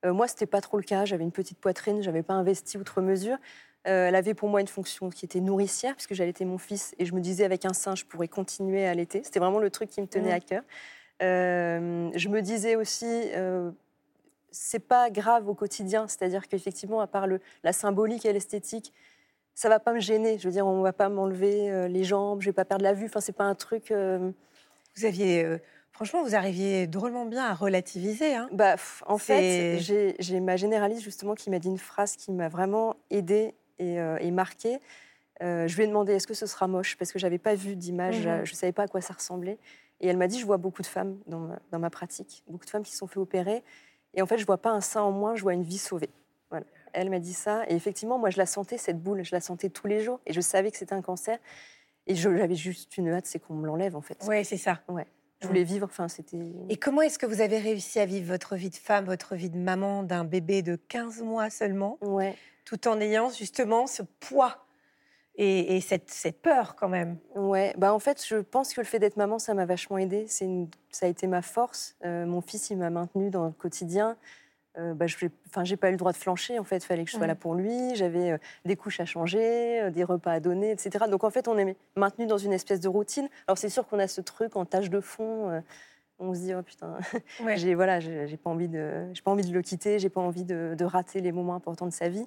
Euh, 0.04 0.12
moi, 0.12 0.28
c'était 0.28 0.46
pas 0.46 0.60
trop 0.60 0.76
le 0.76 0.82
cas. 0.82 1.04
J'avais 1.04 1.24
une 1.24 1.32
petite 1.32 1.58
poitrine, 1.58 2.02
j'avais 2.02 2.22
pas 2.22 2.34
investi 2.34 2.78
outre 2.78 3.00
mesure. 3.00 3.36
Euh, 3.86 4.08
elle 4.08 4.14
avait 4.14 4.34
pour 4.34 4.48
moi 4.48 4.60
une 4.60 4.68
fonction 4.68 5.10
qui 5.10 5.24
était 5.24 5.40
nourricière, 5.40 5.94
puisque 5.94 6.14
j'allaitais 6.14 6.44
mon 6.44 6.58
fils, 6.58 6.94
et 6.98 7.04
je 7.04 7.14
me 7.14 7.20
disais 7.20 7.44
avec 7.44 7.64
un 7.66 7.74
sein, 7.74 7.94
je 7.94 8.04
pourrais 8.04 8.28
continuer 8.28 8.86
à 8.86 8.90
allaiter. 8.90 9.22
C'était 9.24 9.40
vraiment 9.40 9.58
le 9.58 9.70
truc 9.70 9.90
qui 9.90 10.00
me 10.00 10.06
tenait 10.06 10.30
mmh. 10.30 10.36
à 10.36 10.40
cœur. 10.40 10.62
Euh, 11.22 12.10
je 12.14 12.28
me 12.28 12.40
disais 12.40 12.76
aussi, 12.76 13.30
c'est 14.50 14.78
pas 14.78 15.10
grave 15.10 15.48
au 15.48 15.54
quotidien, 15.54 16.08
c'est-à-dire 16.08 16.48
qu'effectivement, 16.48 17.00
à 17.00 17.06
part 17.06 17.26
le, 17.26 17.40
la 17.62 17.72
symbolique 17.72 18.24
et 18.24 18.32
l'esthétique, 18.32 18.92
ça 19.54 19.68
va 19.68 19.78
pas 19.78 19.92
me 19.92 20.00
gêner. 20.00 20.38
Je 20.38 20.48
veux 20.48 20.52
dire, 20.52 20.66
on 20.66 20.80
va 20.80 20.92
pas 20.92 21.08
m'enlever 21.08 21.88
les 21.88 22.04
jambes, 22.04 22.40
je 22.40 22.46
vais 22.46 22.54
pas 22.54 22.64
perdre 22.64 22.84
la 22.84 22.94
vue. 22.94 23.06
Enfin, 23.06 23.20
c'est 23.20 23.36
pas 23.36 23.44
un 23.44 23.54
truc. 23.54 23.92
Vous 23.92 25.04
aviez 25.04 25.58
Franchement, 25.94 26.24
vous 26.24 26.34
arriviez 26.34 26.88
drôlement 26.88 27.24
bien 27.24 27.44
à 27.44 27.54
relativiser. 27.54 28.34
Hein. 28.34 28.48
Bah, 28.50 28.74
en 29.06 29.16
fait, 29.16 29.78
j'ai 29.78 30.40
ma 30.40 30.56
généraliste 30.56 31.02
justement 31.02 31.36
qui 31.36 31.50
m'a 31.50 31.60
dit 31.60 31.68
une 31.68 31.78
phrase 31.78 32.16
qui 32.16 32.32
m'a 32.32 32.48
vraiment 32.48 32.96
aidée 33.10 33.54
et, 33.78 34.00
euh, 34.00 34.30
marquée. 34.32 34.80
Euh, 35.40 35.68
je 35.68 35.76
lui 35.76 35.84
ai 35.84 35.86
demandé 35.86 36.12
est-ce 36.12 36.26
que 36.26 36.34
ce 36.34 36.46
sera 36.46 36.66
moche? 36.66 36.96
Parce 36.96 37.12
que 37.12 37.20
j'avais 37.20 37.38
pas 37.38 37.54
vu 37.54 37.76
d'image, 37.76 38.26
mmh 38.26 38.44
je 38.44 38.50
ne 38.50 38.56
savais 38.56 38.72
pas 38.72 38.82
à 38.82 38.88
quoi 38.88 39.00
ça 39.00 39.14
ressemblait. 39.14 39.56
Et 40.00 40.08
elle 40.08 40.16
m'a 40.16 40.26
dit 40.26 40.40
je 40.40 40.46
vois 40.46 40.56
beaucoup 40.56 40.82
de 40.82 40.86
femmes 40.88 41.16
dans 41.28 41.78
ma, 41.78 41.90
pratique, 41.90 42.42
beaucoup 42.48 42.64
de 42.64 42.70
femmes 42.70 42.82
qui 42.82 42.90
se 42.90 42.98
sont 42.98 43.06
fait 43.06 43.20
opérer. 43.20 43.62
Et 44.14 44.22
en 44.22 44.26
fait, 44.26 44.38
je 44.38 44.46
vois 44.46 44.58
pas 44.58 44.70
un 44.70 44.80
sein 44.80 45.02
en 45.02 45.12
moins, 45.12 45.36
je 45.36 45.42
vois 45.42 45.54
une 45.54 45.62
vie 45.62 45.78
sauvée. 45.78 46.10
Voilà. 46.50 46.66
Elle 46.92 47.08
m'a 47.08 47.20
dit 47.20 47.32
ça. 47.32 47.62
Et 47.68 47.74
effectivement, 47.76 48.18
moi, 48.18 48.30
je 48.30 48.38
la 48.38 48.46
sentais, 48.46 48.78
cette 48.78 49.00
boule, 49.00 49.24
je 49.24 49.34
la 49.34 49.40
sentais 49.40 49.68
tous 49.68 49.86
les 49.86 50.00
jours. 50.00 50.20
Et 50.26 50.32
je 50.32 50.40
savais 50.40 50.72
que 50.72 50.76
c'était 50.76 50.94
un 50.94 51.02
cancer. 51.02 51.38
Et 52.08 52.16
j'avais 52.16 52.54
juste 52.54 52.96
une 52.96 53.10
hâte, 53.10 53.26
c'est 53.26 53.38
qu'on 53.38 53.54
me 53.54 53.66
l'enlève, 53.66 53.96
en 53.96 54.02
fait. 54.02 54.18
Oui, 54.28 54.44
c'est 54.44 54.56
ça. 54.56 54.80
Ouais. 54.88 55.06
Je 55.40 55.48
voulais 55.48 55.64
vivre. 55.64 55.86
Enfin, 55.90 56.08
c'était. 56.08 56.52
Et 56.68 56.76
comment 56.76 57.02
est-ce 57.02 57.18
que 57.18 57.26
vous 57.26 57.40
avez 57.40 57.58
réussi 57.58 58.00
à 58.00 58.06
vivre 58.06 58.26
votre 58.26 58.56
vie 58.56 58.70
de 58.70 58.76
femme, 58.76 59.04
votre 59.04 59.34
vie 59.34 59.50
de 59.50 59.58
maman 59.58 60.02
d'un 60.02 60.24
bébé 60.24 60.62
de 60.62 60.76
15 60.76 61.22
mois 61.22 61.50
seulement, 61.50 61.98
ouais. 62.00 62.34
tout 62.64 62.88
en 62.88 63.00
ayant 63.00 63.30
justement 63.30 63.86
ce 63.86 64.02
poids 64.02 64.64
et, 65.36 65.80
cette, 65.80 66.10
cette, 66.10 66.40
peur 66.40 66.76
quand 66.76 66.88
même? 66.88 67.18
Ouais, 67.34 67.74
bah 67.76 67.92
en 67.92 67.98
fait, 67.98 68.24
je 68.24 68.36
pense 68.36 68.72
que 68.72 68.80
le 68.80 68.86
fait 68.86 69.00
d'être 69.00 69.16
maman, 69.16 69.40
ça 69.40 69.52
m'a 69.52 69.66
vachement 69.66 69.98
aidée. 69.98 70.26
C'est 70.28 70.48
ça 70.90 71.06
a 71.06 71.08
été 71.08 71.26
ma 71.26 71.42
force. 71.42 71.96
Euh, 72.04 72.24
mon 72.24 72.40
fils, 72.40 72.70
il 72.70 72.78
m'a 72.78 72.90
maintenue 72.90 73.30
dans 73.30 73.46
le 73.46 73.52
quotidien. 73.52 74.16
Euh, 74.76 74.92
bah, 74.92 75.06
je 75.06 75.16
n'ai 75.24 75.76
pas 75.76 75.88
eu 75.88 75.92
le 75.92 75.96
droit 75.96 76.12
de 76.12 76.16
flancher. 76.16 76.58
En 76.58 76.64
fait, 76.64 76.78
il 76.78 76.86
fallait 76.86 77.04
que 77.04 77.10
je 77.10 77.16
sois 77.16 77.26
là 77.26 77.34
pour 77.34 77.54
lui. 77.54 77.94
J'avais 77.94 78.32
euh, 78.32 78.38
des 78.64 78.76
couches 78.76 79.00
à 79.00 79.04
changer, 79.04 79.82
euh, 79.82 79.90
des 79.90 80.02
repas 80.02 80.32
à 80.32 80.40
donner, 80.40 80.72
etc. 80.72 81.04
Donc, 81.08 81.22
en 81.22 81.30
fait, 81.30 81.46
on 81.46 81.56
est 81.56 81.76
maintenu 81.96 82.26
dans 82.26 82.38
une 82.38 82.52
espèce 82.52 82.80
de 82.80 82.88
routine. 82.88 83.28
Alors, 83.46 83.56
c'est 83.56 83.68
sûr 83.68 83.86
qu'on 83.86 83.98
a 83.98 84.08
ce 84.08 84.20
truc 84.20 84.56
en 84.56 84.64
tâche 84.64 84.90
de 84.90 85.00
fond. 85.00 85.62
on 86.18 86.34
se 86.34 86.40
dit, 86.40 86.54
oh 86.54 86.62
putain, 86.62 86.98
j'ai 87.56 87.74
voilà, 87.74 88.00
j'ai 88.00 88.36
pas, 88.36 88.50
envie 88.50 88.68
de, 88.68 89.12
pas 89.24 89.30
envie 89.30 89.48
de 89.48 89.52
le 89.52 89.62
quitter, 89.62 89.98
j'ai 89.98 90.10
pas 90.10 90.20
envie 90.20 90.44
de, 90.44 90.84
rater 90.84 91.20
les 91.20 91.32
moments 91.32 91.54
importants 91.54 91.86
de 91.86 91.92
sa 91.92 92.08
vie. 92.08 92.26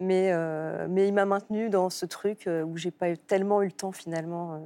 Mais, 0.00 0.32
mais 0.88 1.06
il 1.06 1.14
m'a 1.14 1.24
maintenu 1.24 1.70
dans 1.70 1.90
ce 1.90 2.06
truc 2.06 2.48
où 2.48 2.76
j'ai 2.76 2.90
pas 2.90 3.16
tellement 3.16 3.62
eu 3.62 3.66
le 3.66 3.72
temps, 3.72 3.92
finalement, 3.92 4.58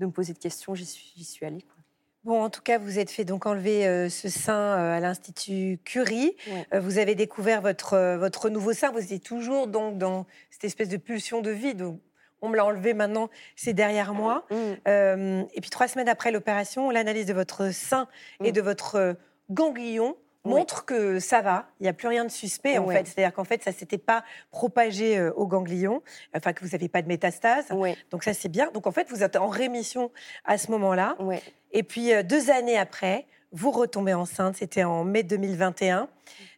de 0.00 0.06
me 0.06 0.10
poser 0.10 0.32
de 0.32 0.38
questions. 0.38 0.74
J'y 0.74 0.86
suis, 0.86 1.22
suis 1.22 1.46
allée. 1.46 1.62
Quoi. 1.62 1.81
Bon, 2.24 2.40
en 2.40 2.50
tout 2.50 2.62
cas, 2.62 2.78
vous 2.78 3.00
êtes 3.00 3.10
fait 3.10 3.24
donc 3.24 3.46
enlever 3.46 3.86
euh, 3.86 4.08
ce 4.08 4.28
sein 4.28 4.54
euh, 4.54 4.96
à 4.96 5.00
l'Institut 5.00 5.80
Curie. 5.84 6.36
Euh, 6.72 6.78
vous 6.78 6.98
avez 6.98 7.16
découvert 7.16 7.60
votre, 7.60 8.16
votre 8.16 8.48
nouveau 8.48 8.72
sein. 8.72 8.92
Vous 8.92 9.02
étiez 9.02 9.18
toujours 9.18 9.66
donc 9.66 9.98
dans 9.98 10.26
cette 10.48 10.62
espèce 10.62 10.88
de 10.88 10.98
pulsion 10.98 11.40
de 11.40 11.50
vie. 11.50 11.74
Donc, 11.74 12.00
on 12.40 12.48
me 12.48 12.56
l'a 12.56 12.64
enlevé 12.64 12.94
maintenant, 12.94 13.28
c'est 13.56 13.72
derrière 13.72 14.14
moi. 14.14 14.46
Mm. 14.50 15.46
et 15.52 15.60
puis, 15.60 15.70
trois 15.70 15.88
semaines 15.88 16.08
après 16.08 16.30
l'opération, 16.30 16.90
l'analyse 16.90 17.26
de 17.26 17.34
votre 17.34 17.72
sein 17.72 18.08
et 18.42 18.50
mm. 18.50 18.54
de 18.54 18.60
votre 18.60 19.16
ganglion 19.50 20.16
montre 20.44 20.84
que 20.84 21.18
ça 21.18 21.40
va, 21.40 21.66
il 21.80 21.84
n'y 21.84 21.88
a 21.88 21.92
plus 21.92 22.08
rien 22.08 22.24
de 22.24 22.30
suspect 22.30 22.78
en 22.78 22.88
fait. 22.88 23.06
C'est-à-dire 23.06 23.32
qu'en 23.32 23.44
fait, 23.44 23.62
ça 23.62 23.70
ne 23.70 23.76
s'était 23.76 23.98
pas 23.98 24.24
propagé 24.50 25.18
euh, 25.18 25.32
au 25.34 25.46
ganglion, 25.46 26.02
enfin 26.34 26.52
que 26.52 26.64
vous 26.64 26.70
n'avez 26.72 26.88
pas 26.88 27.02
de 27.02 27.08
métastase. 27.08 27.68
Donc 28.10 28.24
ça, 28.24 28.34
c'est 28.34 28.48
bien. 28.48 28.70
Donc 28.72 28.86
en 28.86 28.92
fait, 28.92 29.08
vous 29.10 29.22
êtes 29.22 29.36
en 29.36 29.48
rémission 29.48 30.10
à 30.44 30.58
ce 30.58 30.70
moment-là. 30.72 31.16
Et 31.72 31.82
puis 31.82 32.12
euh, 32.12 32.22
deux 32.22 32.50
années 32.50 32.78
après, 32.78 33.26
vous 33.52 33.70
retombez 33.70 34.14
enceinte, 34.14 34.56
c'était 34.56 34.84
en 34.84 35.04
mai 35.04 35.22
2021. 35.22 36.08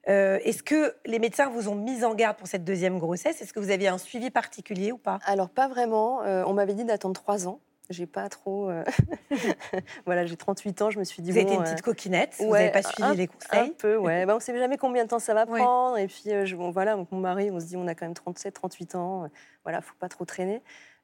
Euh, 0.08 0.38
Est-ce 0.44 0.62
que 0.62 0.94
les 1.06 1.18
médecins 1.18 1.48
vous 1.48 1.68
ont 1.68 1.74
mis 1.74 2.04
en 2.04 2.14
garde 2.14 2.36
pour 2.36 2.46
cette 2.46 2.64
deuxième 2.64 2.98
grossesse? 2.98 3.40
Est-ce 3.40 3.52
que 3.52 3.60
vous 3.60 3.70
aviez 3.70 3.88
un 3.88 3.98
suivi 3.98 4.30
particulier 4.30 4.92
ou 4.92 4.98
pas? 4.98 5.18
Alors, 5.24 5.48
pas 5.48 5.66
vraiment. 5.68 6.22
Euh, 6.22 6.44
on 6.46 6.52
m'avait 6.52 6.74
dit 6.74 6.84
d'attendre 6.84 7.14
trois 7.20 7.48
ans. 7.48 7.60
J'ai 7.90 8.06
pas 8.06 8.28
trop. 8.28 8.70
euh, 8.70 8.82
voilà, 10.06 10.24
j'ai 10.26 10.36
38 10.36 10.82
ans, 10.82 10.90
je 10.90 10.98
me 10.98 11.04
suis 11.04 11.22
dit. 11.22 11.32
Vous 11.32 11.36
avez 11.38 11.46
été 11.46 11.54
une 11.54 11.62
petite 11.64 11.82
coquinette, 11.82 12.34
vous 12.38 12.50
n'avez 12.52 12.70
pas 12.70 12.82
suivi 12.82 13.02
un- 13.10 13.14
les 13.14 13.24
Un 13.24 13.26
conseils? 13.26 13.70
peu, 13.72 13.96
ouais. 13.96 14.24
Bah, 14.26 14.34
on 14.36 14.40
sait 14.40 14.56
jamais 14.56 14.76
combien 14.78 15.04
de 15.04 15.08
temps 15.10 15.18
ça 15.18 15.34
va 15.34 15.44
Ouais. 15.46 15.58
prendre. 15.58 15.98
Et 15.98 16.06
puis, 16.06 16.24
je, 16.46 16.56
bon, 16.56 16.70
voilà, 16.70 16.96
mon 16.96 17.18
mari, 17.18 17.50
on 17.50 17.60
se 17.60 17.66
dit, 17.66 17.76
on 17.76 17.86
a 17.86 17.94
quand 17.94 18.06
même 18.06 18.14
37, 18.14 18.54
38 18.54 18.94
ans. 18.94 19.28
Voilà, 19.64 19.80
faut 19.82 19.94
pas 19.98 20.08
trop 20.08 20.24
traîner. 20.24 20.62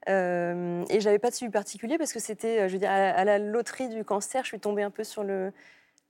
Euh, 0.08 0.84
et 0.88 1.00
j'avais 1.00 1.18
pas 1.18 1.30
de 1.30 1.34
suivi 1.34 1.52
particulier 1.52 1.98
parce 1.98 2.12
que 2.12 2.20
c'était, 2.20 2.60
euh, 2.60 2.68
je 2.68 2.72
veux 2.74 2.78
dire, 2.78 2.90
à, 2.90 2.98
la- 2.98 3.14
à 3.16 3.24
la 3.24 3.38
loterie 3.38 3.88
du 3.88 4.04
cancer, 4.04 4.42
je 4.44 4.48
suis 4.48 4.60
tombée 4.60 4.82
un 4.82 4.90
peu 4.90 5.04
sur 5.04 5.24
le, 5.24 5.52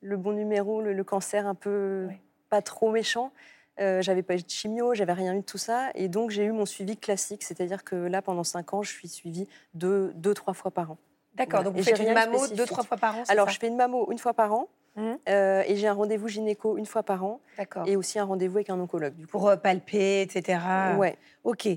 le 0.00 0.16
bon 0.16 0.32
numéro, 0.32 0.80
le, 0.80 0.92
le 0.92 1.04
cancer 1.04 1.46
un 1.46 1.54
peu 1.54 2.06
pas 2.48 2.62
trop 2.62 2.90
méchant. 2.90 3.32
Euh, 3.80 4.02
j'avais 4.02 4.22
pas 4.22 4.34
eu 4.34 4.42
de 4.42 4.48
chimio, 4.50 4.94
j'avais 4.94 5.12
rien 5.12 5.34
eu 5.34 5.40
de 5.40 5.44
tout 5.44 5.58
ça. 5.58 5.90
Et 5.94 6.08
donc, 6.08 6.30
j'ai 6.30 6.44
eu 6.44 6.52
mon 6.52 6.66
suivi 6.66 6.96
classique. 6.96 7.42
C'est-à-dire 7.42 7.82
que 7.82 7.96
là, 7.96 8.20
pendant 8.22 8.44
5 8.44 8.74
ans, 8.74 8.82
je 8.82 8.90
suis 8.90 9.08
suivie 9.08 9.48
deux, 9.74 10.12
deux 10.14 10.34
trois 10.34 10.54
fois 10.54 10.70
par 10.70 10.90
an. 10.92 10.98
D'accord, 11.34 11.60
Voilà. 11.60 11.64
donc 11.70 11.74
Et 11.76 11.78
vous 11.78 11.84
j'ai 11.84 11.96
faites 11.96 12.06
une 12.06 12.12
mammo 12.12 12.46
deux, 12.48 12.66
trois 12.66 12.82
fois 12.84 12.96
par 12.96 13.16
an 13.16 13.22
Alors, 13.28 13.46
ça? 13.46 13.52
je 13.54 13.58
fais 13.58 13.68
une 13.68 13.76
mammo 13.76 14.10
une 14.10 14.18
fois 14.18 14.34
par 14.34 14.52
an. 14.52 14.68
Mhm. 14.96 15.18
euh, 15.28 15.62
et 15.66 15.76
j'ai 15.76 15.86
un 15.86 15.92
rendez-vous 15.94 16.26
gynéco 16.28 16.76
une 16.76 16.86
fois 16.86 17.02
par 17.02 17.24
an. 17.24 17.40
D'accord. 17.56 17.84
Et 17.86 17.96
aussi 17.96 18.18
un 18.18 18.24
rendez-vous 18.24 18.56
avec 18.58 18.70
un 18.70 18.80
oncologue. 18.80 19.14
Du 19.14 19.26
coup. 19.26 19.30
Pour 19.32 19.48
euh, 19.48 19.56
palper, 19.56 20.22
etc. 20.22 20.58
Ouais. 20.98 21.16
Ok. 21.44 21.68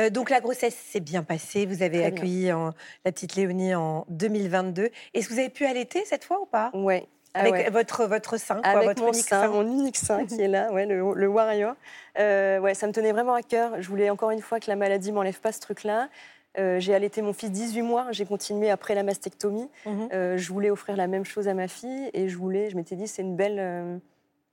Euh, 0.00 0.10
donc 0.10 0.30
la 0.30 0.40
grossesse 0.40 0.74
s'est 0.74 1.00
bien 1.00 1.22
passée. 1.22 1.64
Vous 1.66 1.82
avez 1.82 1.98
Très 1.98 2.06
accueilli 2.06 2.52
en- 2.52 2.72
la 3.04 3.12
petite 3.12 3.36
Léonie 3.36 3.74
en 3.74 4.04
2022. 4.08 4.90
Est-ce 5.14 5.28
que 5.28 5.34
vous 5.34 5.38
avez 5.38 5.48
pu 5.48 5.64
allaiter 5.64 6.04
cette 6.06 6.24
fois 6.24 6.40
ou 6.40 6.46
pas? 6.46 6.70
Ouais. 6.74 7.06
Ah 7.34 7.40
Avec 7.40 7.52
ouais. 7.52 7.70
votre, 7.70 8.06
votre 8.06 8.38
sein, 8.38 8.62
quoi, 8.62 8.70
Avec 8.70 8.88
votre 8.88 9.02
mon 9.02 9.08
unique 9.12 9.26
sein, 9.28 9.42
sein. 9.42 9.48
mon 9.48 9.62
unique 9.62 9.96
sein 9.98 10.24
qui 10.24 10.40
est 10.40 10.48
là, 10.48 10.72
ouais, 10.72 10.86
le, 10.86 11.12
le 11.14 11.26
Warrior. 11.28 11.74
Euh, 12.18 12.58
ouais, 12.60 12.72
ça 12.72 12.86
me 12.86 12.92
tenait 12.92 13.12
vraiment 13.12 13.34
à 13.34 13.42
cœur. 13.42 13.72
Je 13.80 13.88
voulais 13.88 14.08
encore 14.08 14.30
une 14.30 14.40
fois 14.40 14.58
que 14.58 14.70
la 14.70 14.76
maladie 14.76 15.12
m'enlève 15.12 15.38
pas 15.40 15.52
ce 15.52 15.60
truc-là. 15.60 16.08
Euh, 16.58 16.80
j'ai 16.80 16.94
allaité 16.94 17.20
mon 17.22 17.32
fils 17.32 17.50
18 17.50 17.82
mois. 17.82 18.12
J'ai 18.12 18.24
continué 18.24 18.70
après 18.70 18.94
la 18.94 19.02
mastectomie. 19.02 19.68
Mhm. 19.84 20.08
Euh, 20.12 20.36
je 20.38 20.52
voulais 20.52 20.70
offrir 20.70 20.96
la 20.96 21.06
même 21.06 21.24
chose 21.24 21.48
à 21.48 21.54
ma 21.54 21.68
fille 21.68 22.10
et 22.14 22.28
je 22.28 22.36
voulais, 22.38 22.70
je 22.70 22.76
m'étais 22.76 22.96
dit, 22.96 23.06
c'est 23.08 23.22
une 23.22 23.36
belle, 23.36 23.58
euh, 23.58 23.98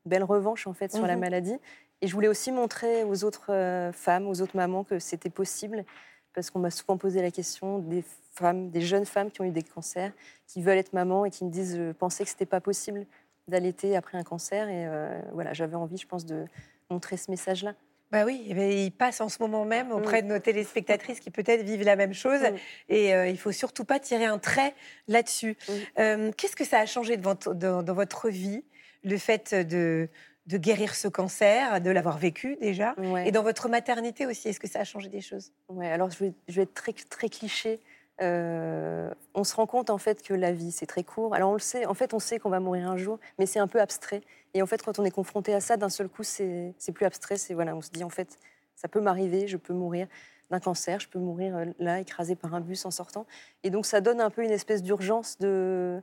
belle 0.05 0.23
revanche 0.23 0.67
en 0.67 0.73
fait 0.73 0.91
sur 0.91 1.05
la 1.07 1.13
Mhm. 1.15 1.19
maladie. 1.21 1.57
Et 2.01 2.07
je 2.07 2.13
voulais 2.13 2.27
aussi 2.27 2.51
montrer 2.51 3.05
aux 3.05 3.23
autres 3.23 3.91
femmes, 3.93 4.27
aux 4.27 4.41
autres 4.41 4.57
mamans 4.57 4.83
que 4.83 4.99
c'était 4.99 5.29
possible, 5.29 5.85
parce 6.33 6.49
qu'on 6.49 6.59
m'a 6.59 6.69
souvent 6.71 6.97
posé 6.97 7.21
la 7.21 7.31
question 7.31 7.79
des 7.79 8.03
femmes, 8.33 8.69
des 8.71 8.81
jeunes 8.81 9.05
femmes 9.05 9.31
qui 9.31 9.39
ont 9.39 9.45
eu 9.45 9.51
des 9.51 9.63
cancers, 9.63 10.11
qui 10.47 10.61
veulent 10.61 10.77
être 10.79 10.91
mamans 10.91 11.23
et 11.23 11.29
qui 11.29 11.45
me 11.45 11.49
disent, 11.49 11.77
je 11.77 11.91
pensais 11.93 12.25
que 12.25 12.29
c'était 12.29 12.45
pas 12.45 12.59
possible 12.59 13.05
d'allaiter 13.47 13.95
après 13.95 14.17
un 14.17 14.23
cancer. 14.23 14.67
Et 14.67 14.85
voilà, 15.31 15.53
j'avais 15.53 15.75
envie, 15.75 15.95
je 15.97 16.05
pense, 16.07 16.25
de 16.25 16.43
montrer 16.89 17.15
ce 17.15 17.31
message-là. 17.31 17.73
Bah 18.13 18.25
oui, 18.25 18.45
eh 18.47 18.53
ben, 18.53 18.71
il 18.71 18.91
passe 18.91 19.21
en 19.21 19.27
ce 19.27 19.41
moment 19.41 19.65
même 19.65 19.91
auprès 19.91 20.21
de 20.21 20.27
nos 20.27 20.37
téléspectatrices 20.37 21.19
qui 21.19 21.31
peut-être 21.31 21.63
vivent 21.63 21.81
la 21.83 21.95
même 21.95 22.13
chose. 22.13 22.41
Mm. 22.41 22.55
Et 22.89 23.15
euh, 23.15 23.27
il 23.27 23.39
faut 23.39 23.51
surtout 23.51 23.85
pas 23.85 23.99
tirer 23.99 24.25
un 24.25 24.37
trait 24.37 24.75
là-dessus. 25.07 25.57
Mm. 25.67 25.71
Euh, 25.97 26.31
Qu'est-ce 26.37 26.55
que 26.55 26.63
ça 26.63 26.77
a 26.77 26.85
changé 26.85 27.17
de 27.17 27.23
votre- 27.23 27.55
dans, 27.55 27.81
dans 27.81 27.95
votre 27.95 28.29
vie, 28.29 28.63
le 29.03 29.17
fait 29.17 29.55
de, 29.55 30.07
de 30.45 30.57
guérir 30.57 30.93
ce 30.93 31.07
cancer, 31.07 31.81
de 31.81 31.89
l'avoir 31.89 32.19
vécu 32.19 32.55
déjà 32.61 32.93
Ouais. 32.99 33.27
Et 33.27 33.31
dans 33.31 33.41
votre 33.41 33.67
maternité 33.67 34.27
aussi, 34.27 34.47
est-ce 34.47 34.59
que 34.59 34.69
ça 34.69 34.81
a 34.81 34.83
changé 34.83 35.09
des 35.09 35.21
choses? 35.21 35.51
Ouais, 35.69 35.89
alors 35.89 36.11
je 36.11 36.19
vais, 36.19 36.33
je 36.47 36.53
vais 36.57 36.61
être 36.61 36.75
très, 36.75 36.93
très 36.93 37.29
cliché. 37.29 37.79
Euh, 38.21 39.11
on 39.33 39.43
se 39.43 39.55
rend 39.55 39.65
compte 39.65 39.89
en 39.89 39.97
fait 39.97 40.21
que 40.21 40.33
la 40.33 40.51
vie 40.51 40.71
c'est 40.71 40.85
très 40.85 41.03
court. 41.03 41.33
Alors 41.33 41.49
on 41.49 41.53
le 41.53 41.59
sait, 41.59 41.85
en 41.85 41.93
fait 41.93 42.13
on 42.13 42.19
sait 42.19 42.37
qu'on 42.39 42.49
va 42.49 42.59
mourir 42.59 42.89
un 42.89 42.97
jour, 42.97 43.19
mais 43.39 43.45
c'est 43.45 43.59
un 43.59 43.67
peu 43.67 43.81
abstrait. 43.81 44.21
Et 44.53 44.61
en 44.61 44.67
fait 44.67 44.83
quand 44.83 44.99
on 44.99 45.05
est 45.05 45.11
confronté 45.11 45.53
à 45.53 45.59
ça, 45.59 45.77
d'un 45.77 45.89
seul 45.89 46.09
coup 46.09 46.23
c'est 46.23 46.75
plus 46.93 47.05
abstrait. 47.05 47.37
C'est 47.37 47.53
voilà, 47.53 47.75
on 47.75 47.81
se 47.81 47.89
dit 47.89 48.03
en 48.03 48.09
fait 48.09 48.37
ça 48.75 48.87
peut 48.87 49.01
m'arriver, 49.01 49.47
je 49.47 49.57
peux 49.57 49.73
mourir 49.73 50.07
d'un 50.51 50.59
cancer, 50.59 50.99
je 50.99 51.07
peux 51.07 51.19
mourir 51.19 51.55
euh, 51.55 51.65
là 51.79 51.99
écrasé 51.99 52.35
par 52.35 52.53
un 52.53 52.61
bus 52.61 52.85
en 52.85 52.91
sortant. 52.91 53.25
Et 53.63 53.71
donc 53.71 53.85
ça 53.85 53.99
donne 53.99 54.21
un 54.21 54.29
peu 54.29 54.43
une 54.43 54.51
espèce 54.51 54.83
d'urgence 54.83 55.39
de 55.39 55.99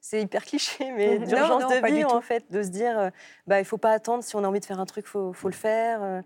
c'est 0.00 0.20
hyper 0.20 0.44
cliché, 0.44 0.92
mais 0.96 1.18
d'urgence 1.18 1.66
de 1.68 2.02
tout. 2.02 2.14
en 2.14 2.20
fait, 2.20 2.44
de 2.50 2.62
se 2.62 2.68
dire 2.68 2.98
euh, 2.98 3.10
bah 3.46 3.60
il 3.60 3.64
faut 3.64 3.78
pas 3.78 3.92
attendre 3.92 4.22
si 4.22 4.36
on 4.36 4.44
a 4.44 4.48
envie 4.48 4.60
de 4.60 4.66
faire 4.66 4.80
un 4.80 4.86
truc, 4.86 5.06
faut 5.06 5.32
faut 5.32 5.48
le 5.48 5.54
faire. 5.54 6.22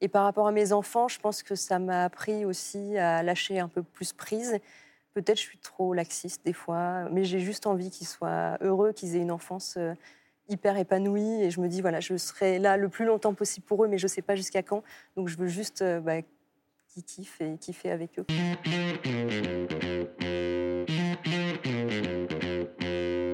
Et 0.00 0.08
par 0.08 0.24
rapport 0.24 0.46
à 0.46 0.52
mes 0.52 0.72
enfants, 0.72 1.08
je 1.08 1.18
pense 1.18 1.42
que 1.42 1.54
ça 1.54 1.78
m'a 1.78 2.04
appris 2.04 2.44
aussi 2.44 2.98
à 2.98 3.22
lâcher 3.22 3.58
un 3.58 3.68
peu 3.68 3.82
plus 3.82 4.12
prise. 4.12 4.58
Peut-être 5.14 5.38
je 5.38 5.42
suis 5.42 5.58
trop 5.58 5.94
laxiste 5.94 6.44
des 6.44 6.52
fois, 6.52 7.08
mais 7.10 7.24
j'ai 7.24 7.40
juste 7.40 7.66
envie 7.66 7.90
qu'ils 7.90 8.06
soient 8.06 8.58
heureux, 8.60 8.92
qu'ils 8.92 9.16
aient 9.16 9.20
une 9.20 9.30
enfance 9.30 9.76
euh, 9.78 9.94
hyper 10.48 10.76
épanouie. 10.76 11.42
Et 11.42 11.50
je 11.50 11.60
me 11.60 11.68
dis, 11.68 11.80
voilà, 11.80 12.00
je 12.00 12.18
serai 12.18 12.58
là 12.58 12.76
le 12.76 12.90
plus 12.90 13.06
longtemps 13.06 13.32
possible 13.32 13.64
pour 13.64 13.82
eux, 13.84 13.88
mais 13.88 13.96
je 13.96 14.04
ne 14.04 14.08
sais 14.10 14.22
pas 14.22 14.36
jusqu'à 14.36 14.62
quand. 14.62 14.82
Donc 15.16 15.28
je 15.28 15.38
veux 15.38 15.48
juste 15.48 15.80
euh, 15.80 16.00
bah, 16.00 16.20
qu'ils 16.88 17.04
kiffent 17.04 17.40
et 17.40 17.56
kiffer 17.56 17.90
avec 17.90 18.18
eux. 18.18 18.26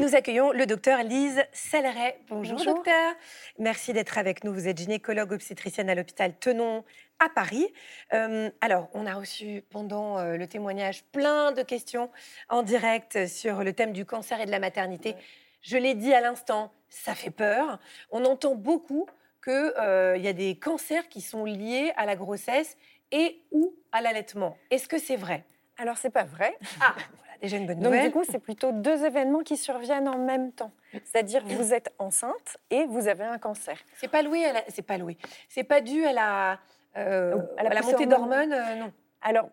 Nous 0.03 0.17
accueillons 0.17 0.51
le 0.51 0.67
docteur 0.67 1.05
Lise 1.05 1.45
Selleret. 1.53 2.19
Bonjour, 2.29 2.57
Bonjour. 2.59 2.75
docteur. 2.75 3.15
Merci 3.61 3.93
d'être 3.93 4.19
avec 4.19 4.43
nous. 4.43 4.53
Vous 4.53 4.67
êtes 4.67 4.77
gynécologue 4.77 5.31
obstétricienne 5.31 5.89
à 5.89 5.95
l'hôpital 5.95 6.35
Tenon 6.35 6.85
à 7.21 7.29
Paris. 7.29 7.73
Euh, 8.13 8.51
alors, 8.61 8.89
on 8.95 9.07
a 9.07 9.15
reçu 9.15 9.63
pendant 9.71 10.19
euh, 10.19 10.37
le 10.37 10.49
témoignage 10.49 11.05
plein 11.13 11.53
de 11.53 11.63
questions 11.63 12.11
en 12.49 12.65
direct 12.65 13.29
sur 13.29 13.63
le 13.63 13.73
thème 13.75 13.93
du 13.93 14.05
cancer 14.05 14.41
et 14.41 14.47
de 14.47 14.51
la 14.51 14.59
maternité. 14.59 15.15
Je 15.61 15.77
l'ai 15.77 15.95
dit 15.95 16.13
à 16.13 16.21
l'instant, 16.21 16.73
ça 16.89 17.15
fait 17.15 17.31
peur. 17.31 17.79
On 18.11 18.25
entend 18.25 18.57
beaucoup 18.57 19.07
qu'il 19.45 19.53
y 19.55 20.29
a 20.29 20.33
des 20.33 20.59
cancers 20.59 21.09
qui 21.11 21.21
sont 21.21 21.45
liés 21.45 21.93
à 21.97 22.07
la 22.07 22.17
grossesse 22.17 22.77
et 23.13 23.41
ou 23.53 23.73
à 23.93 24.01
l'allaitement. 24.01 24.59
Est-ce 24.73 24.89
que 24.89 24.99
c'est 24.99 25.15
vrai? 25.15 25.45
Alors, 25.79 25.97
c'est 25.97 26.11
pas 26.11 26.25
vrai. 26.25 26.57
Ah, 26.81 26.97
voilà, 27.19 27.32
déjà 27.43 27.57
une 27.59 27.67
bonne 27.67 27.81
Donc, 27.81 27.93
du 28.01 28.11
coup, 28.11 28.23
c'est 28.25 28.39
plutôt 28.39 28.73
deux 28.73 29.05
événements 29.05 29.41
qui 29.41 29.57
surviennent 29.57 30.09
en 30.09 30.19
même 30.19 30.53
temps. 30.53 30.71
C'est-à-dire, 31.05 31.43
vous 31.45 31.75
êtes 31.75 31.93
enceinte 31.99 32.57
et 32.71 32.85
vous 32.87 33.09
avez 33.09 33.25
un 33.25 33.39
cancer. 33.39 33.79
C'est 33.97 34.09
pas 34.09 34.23
loué, 34.23 34.45
à 34.45 34.53
la- 34.53 34.65
c'est 34.69 34.83
pas 34.83 34.99
loué. 34.99 35.17
C'est 35.49 35.65
pas 35.65 35.81
dû 35.81 36.05
à 36.05 36.13
la, 36.13 36.59
euh, 36.97 37.37
À 37.57 37.63
la 37.65 37.71
à 37.71 37.75
la 37.75 37.81
poussée 37.81 37.93
montée 37.93 38.07
d'hormones, 38.07 38.53
euh, 38.53 38.75
non. 38.77 38.93
Alors, 39.23 39.49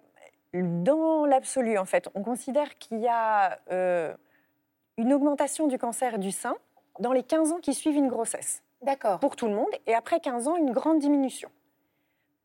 dans 0.54 1.26
l'absolu, 1.26 1.78
en 1.78 1.86
fait, 1.86 2.10
on 2.16 2.24
considère 2.24 2.78
qu'il 2.78 3.00
y 3.00 3.08
a 3.08 3.60
euh, 3.72 4.14
une 4.98 5.14
augmentation 5.14 5.68
du 5.68 5.78
cancer 5.78 6.20
du 6.20 6.32
sein 6.32 6.56
dans 7.00 7.14
les 7.14 7.24
15 7.24 7.52
ans 7.54 7.60
qui 7.60 7.74
suivent 7.74 7.96
une 7.98 8.08
grossesse, 8.10 8.62
D'accord. 8.82 9.20
pour 9.20 9.36
tout 9.36 9.48
le 9.48 9.54
monde, 9.54 9.70
et 9.88 9.94
après 9.94 10.20
15 10.20 10.48
ans, 10.48 10.56
une 10.58 10.72
grande 10.72 11.00
diminution. 11.00 11.50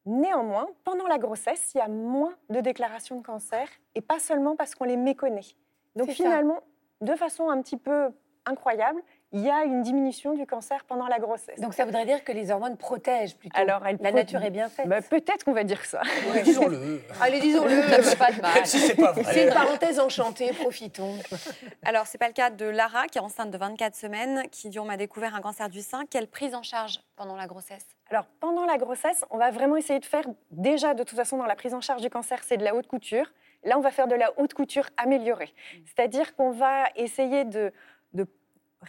Néanmoins, 0.07 0.67
pendant 0.85 1.07
la 1.07 1.19
grossesse, 1.19 1.73
il 1.75 1.79
y 1.79 1.81
a 1.81 1.89
moins 1.89 2.35
de 2.51 2.61
déclarations 2.61 3.17
de 3.17 3.25
cancer, 3.25 3.69
et 3.95 4.01
pas 4.01 4.19
seulement 4.19 4.55
parce 4.55 4.75
qu'on 4.75 4.85
les 4.85 4.97
méconnaît. 4.97 5.57
Donc 5.97 6.09
ça. 6.09 6.15
finalement, 6.15 6.61
de 7.01 7.15
façon 7.15 7.49
un 7.49 7.63
petit 7.63 7.77
peu 7.77 8.11
incroyable, 8.47 9.03
il 9.35 9.41
y 9.41 9.51
a 9.51 9.65
une 9.65 9.83
diminution 9.83 10.33
du 10.35 10.47
cancer 10.47 10.85
pendant 10.85 11.09
la 11.09 11.19
grossesse. 11.19 11.59
Donc 11.59 11.75
ça 11.75 11.85
voudrait 11.85 12.07
dire 12.07 12.23
que 12.23 12.31
les 12.31 12.53
hormones 12.53 12.77
protègent 12.77 13.35
plutôt. 13.37 13.61
Alors, 13.61 13.85
elle 13.85 13.99
la 14.01 14.13
nature 14.13 14.41
est 14.45 14.51
bien 14.51 14.69
faite. 14.69 14.87
Bah, 14.87 15.03
Peut-être 15.03 15.45
qu'on 15.45 15.53
va 15.53 15.65
dire 15.65 15.85
ça. 15.85 16.03
Disons-le. 16.45 17.03
Allez, 17.21 17.41
disons-le, 17.41 18.17
pas 18.17 18.31
de 18.31 18.41
mal. 18.41 18.65
si 18.65 18.79
c'est 18.79 18.95
pas 18.95 19.11
vrai. 19.11 19.25
C'est 19.35 19.49
une 19.49 19.53
parenthèse 19.53 19.99
enchantée, 19.99 20.53
profitons. 20.53 21.19
Alors, 21.85 22.07
c'est 22.07 22.17
pas 22.17 22.29
le 22.29 22.33
cas 22.33 22.51
de 22.51 22.65
Lara, 22.65 23.09
qui 23.09 23.19
est 23.19 23.21
enceinte 23.21 23.51
de 23.51 23.59
24 23.59 23.97
semaines, 23.97 24.45
qui 24.53 24.69
dit 24.69 24.79
on 24.79 24.85
m'a 24.85 24.97
découvert 24.97 25.35
un 25.35 25.41
cancer 25.41 25.69
du 25.69 25.83
sein. 25.83 26.05
Quelle 26.09 26.29
prise 26.29 26.55
en 26.55 26.63
charge 26.63 27.01
pendant 27.17 27.35
la 27.35 27.49
grossesse? 27.49 27.87
Alors, 28.11 28.27
pendant 28.39 28.65
la 28.67 28.79
grossesse, 28.79 29.25
on 29.31 29.39
va 29.39 29.51
vraiment 29.51 29.77
essayer 29.77 29.99
de 29.99 30.05
faire, 30.05 30.25
déjà, 30.53 30.95
de 30.95 31.03
toute 31.03 31.19
façon, 31.19 31.39
dans 31.39 31.47
la 31.47 31.57
prise 31.57 31.75
en 31.75 31.81
charge 31.81 32.03
du 32.03 32.09
cancer, 32.09 32.39
c'est 32.47 32.57
de 32.57 32.63
la 32.65 32.77
haute 32.77 32.87
couture. 32.87 33.27
Là, 33.65 33.79
on 33.79 33.81
va 33.81 33.91
faire 33.91 34.07
de 34.07 34.15
la 34.15 34.31
haute 34.39 34.55
couture 34.55 34.87
améliorée. 34.97 35.53
C'est-à-dire 35.87 36.37
qu'on 36.37 36.53
va 36.53 36.85
essayer 36.95 37.45
de, 37.45 37.73
de 38.13 38.29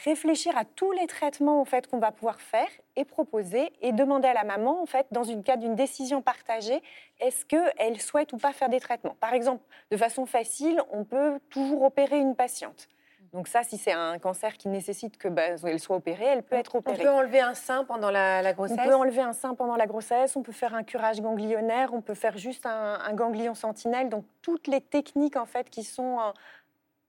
réfléchir 0.04 0.58
à 0.58 0.66
tous 0.66 0.92
les 0.92 1.08
traitements 1.08 1.60
en 1.62 1.66
fait, 1.66 1.88
qu'on 1.88 2.00
va 2.00 2.12
pouvoir 2.12 2.40
faire 2.42 2.68
et 2.96 3.06
proposer 3.06 3.72
et 3.82 3.92
demander 3.92 4.28
à 4.28 4.34
la 4.34 4.44
maman, 4.44 4.82
en 4.82 4.86
fait, 4.86 5.08
dans 5.12 5.24
une 5.24 5.44
cas 5.44 5.58
d'une 5.58 5.76
décision 5.76 6.22
partagée, 6.22 6.82
est-ce 7.20 7.46
qu'elle 7.46 8.00
souhaite 8.00 8.34
ou 8.34 8.38
pas 8.38 8.54
faire 8.54 8.70
des 8.70 8.80
traitements? 8.80 9.16
Par 9.20 9.34
exemple, 9.34 9.64
de 9.92 9.98
façon 9.98 10.26
facile, 10.26 10.82
on 10.92 11.04
peut 11.04 11.40
toujours 11.50 11.84
opérer 11.84 12.18
une 12.18 12.36
patiente. 12.36 12.88
Donc 13.34 13.50
ça, 13.50 13.64
si 13.64 13.78
c'est 13.78 13.92
un 13.92 14.18
cancer 14.18 14.56
qui 14.56 14.70
nécessite 14.70 15.18
que 15.18 15.28
bah, 15.28 15.42
elle 15.66 15.80
soit 15.80 15.98
opérée, 15.98 16.24
elle 16.24 16.44
peut 16.44 16.56
être 16.56 16.76
On 16.76 16.80
opérée. 16.80 17.04
peut 17.04 17.10
enlever 17.10 17.42
un 17.42 17.54
sein 17.54 17.84
pendant 17.84 18.10
la, 18.10 18.42
la 18.42 18.54
grossesse 18.54 18.78
On 18.80 18.84
peut 18.88 18.96
enlever 18.96 19.22
un 19.22 19.34
sein 19.34 19.56
pendant 19.56 19.76
la 19.76 19.88
grossesse, 19.88 20.38
on 20.38 20.42
peut 20.42 20.54
faire 20.54 20.74
un 20.74 20.84
curage 20.84 21.20
ganglionnaire, 21.20 21.94
on 21.94 22.00
peut 22.02 22.14
faire 22.14 22.38
juste 22.38 22.66
un, 22.66 22.98
un 23.00 23.14
ganglion 23.14 23.54
sentinelle. 23.54 24.08
Donc 24.08 24.24
toutes 24.42 24.68
les 24.68 24.80
techniques 24.80 25.36
en 25.36 25.46
fait 25.46 25.70
qui 25.70 25.84
sont 25.84 26.18
en, 26.18 26.34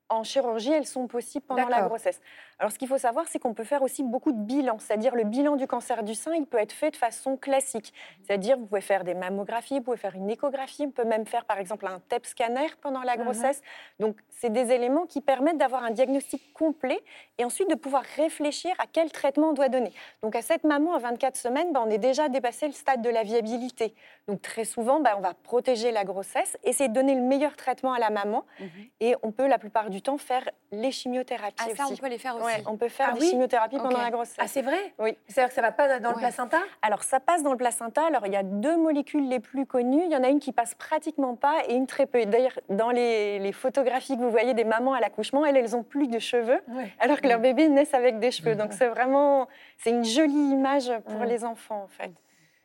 en 0.08 0.24
chirurgie, 0.24 0.72
elles 0.72 0.86
sont 0.86 1.06
possibles 1.06 1.46
pendant 1.46 1.68
la 1.68 1.82
grossesse. 1.82 2.20
Alors, 2.58 2.72
ce 2.72 2.78
qu'il 2.78 2.88
faut 2.88 2.96
savoir, 2.96 3.26
c'est 3.28 3.38
qu'on 3.38 3.52
peut 3.52 3.64
faire 3.64 3.82
aussi 3.82 4.02
beaucoup 4.02 4.32
de 4.32 4.38
bilans, 4.38 4.78
c'est-à-dire 4.78 5.14
le 5.14 5.24
bilan 5.24 5.56
du 5.56 5.66
cancer 5.66 6.02
du 6.02 6.14
sein, 6.14 6.32
il 6.34 6.46
peut 6.46 6.56
être 6.58 6.72
fait 6.72 6.90
de 6.90 6.96
façon 6.96 7.36
classique. 7.36 7.92
C'est-à-dire, 8.22 8.56
vous 8.56 8.64
pouvez 8.64 8.80
faire 8.80 9.04
des 9.04 9.12
mammographies, 9.14 9.78
vous 9.78 9.84
pouvez 9.84 9.96
faire 9.98 10.14
une 10.14 10.30
échographie, 10.30 10.84
on 10.86 10.90
peut 10.90 11.04
même 11.04 11.26
faire, 11.26 11.44
par 11.44 11.58
exemple, 11.58 11.86
un 11.86 12.00
TEP 12.08 12.24
scanner 12.24 12.68
pendant 12.80 13.02
la 13.02 13.16
grossesse. 13.18 13.60
Donc, 13.98 14.16
c'est 14.30 14.48
des 14.50 14.72
éléments 14.72 15.04
qui 15.04 15.20
permettent 15.20 15.58
d'avoir 15.58 15.84
un 15.84 15.90
diagnostic 15.90 16.54
complet 16.54 16.98
et 17.36 17.44
ensuite 17.44 17.68
de 17.68 17.74
pouvoir 17.74 18.02
réfléchir 18.16 18.74
à 18.78 18.84
quel 18.90 19.12
traitement 19.12 19.50
on 19.50 19.52
doit 19.52 19.68
donner. 19.68 19.92
Donc, 20.22 20.34
à 20.34 20.40
cette 20.40 20.64
maman, 20.64 20.94
à 20.94 20.98
24 20.98 21.36
semaines, 21.36 21.72
ben, 21.74 21.82
on 21.86 21.90
est 21.90 21.98
déjà 21.98 22.30
dépassé 22.30 22.66
le 22.68 22.72
stade 22.72 23.02
de 23.02 23.10
la 23.10 23.22
viabilité. 23.22 23.94
Donc, 24.28 24.40
très 24.40 24.64
souvent, 24.64 25.00
ben, 25.00 25.12
on 25.18 25.20
va 25.20 25.34
protéger 25.34 25.92
la 25.92 26.04
grossesse, 26.04 26.56
essayer 26.64 26.88
de 26.88 26.94
donner 26.94 27.14
le 27.14 27.20
meilleur 27.22 27.54
traitement 27.56 27.92
à 27.92 27.98
la 27.98 28.08
maman 28.08 28.44
Mhm. 28.60 28.68
et 29.00 29.14
on 29.22 29.30
peut 29.30 29.46
la 29.46 29.58
plupart 29.58 29.90
du 29.90 30.00
temps 30.00 30.16
faire 30.16 30.48
les 30.72 30.90
chimiothérapies 30.90 31.54
Ah, 31.58 31.74
ça, 31.76 31.84
on 31.90 31.96
peut 31.96 32.08
les 32.08 32.18
faire 32.18 32.34
aussi. 32.36 32.45
Ouais, 32.46 32.62
on 32.66 32.76
peut 32.76 32.88
faire 32.88 33.08
Ah 33.10 33.14
des 33.14 33.20
oui 33.20 33.28
chimiothérapies 33.30 33.76
pendant 33.76 33.98
la 34.00 34.10
grossesse. 34.10 34.36
Ah, 34.38 34.46
c'est 34.48 34.62
vrai 34.62 34.94
Oui. 34.98 35.16
C'est-à-dire 35.28 35.48
que 35.50 35.54
ça 35.54 35.62
va 35.62 35.72
pas 35.72 35.98
dans 35.98 36.10
le 36.12 36.16
placenta 36.16 36.58
Alors, 36.82 37.02
ça 37.02 37.20
passe 37.20 37.42
dans 37.42 37.52
le 37.52 37.56
placenta. 37.58 38.06
Alors, 38.06 38.26
il 38.26 38.32
y 38.32 38.36
a 38.36 38.42
deux 38.42 38.76
molécules 38.76 39.28
les 39.28 39.40
plus 39.40 39.66
connues. 39.66 40.02
Il 40.04 40.10
y 40.12 40.16
en 40.16 40.22
a 40.22 40.28
une 40.28 40.40
qui 40.40 40.52
passe 40.52 40.74
pratiquement 40.74 41.34
pas 41.36 41.62
et 41.68 41.74
une 41.74 41.86
très 41.86 42.06
peu. 42.06 42.24
D'ailleurs, 42.26 42.58
dans 42.68 42.90
les, 42.90 43.38
les 43.38 43.52
photographies 43.52 44.16
que 44.16 44.22
vous 44.22 44.30
voyez 44.30 44.54
des 44.54 44.64
mamans 44.64 44.94
à 44.94 45.00
l'accouchement, 45.00 45.44
elles, 45.44 45.56
elles 45.56 45.76
ont 45.76 45.82
plus 45.82 46.08
de 46.08 46.18
cheveux, 46.18 46.60
Ouais. 46.68 46.92
alors 47.00 47.20
que 47.20 47.26
leurs 47.28 47.40
bébés 47.40 47.68
naissent 47.68 47.94
avec 47.94 48.18
des 48.18 48.30
cheveux. 48.30 48.54
Donc, 48.54 48.72
c'est 48.72 48.88
vraiment, 48.88 49.48
c'est 49.78 49.90
une 49.90 50.04
jolie 50.04 50.32
image 50.52 50.90
pour 51.08 51.24
les 51.24 51.44
enfants, 51.44 51.82
en 51.84 51.88
fait. 51.88 52.12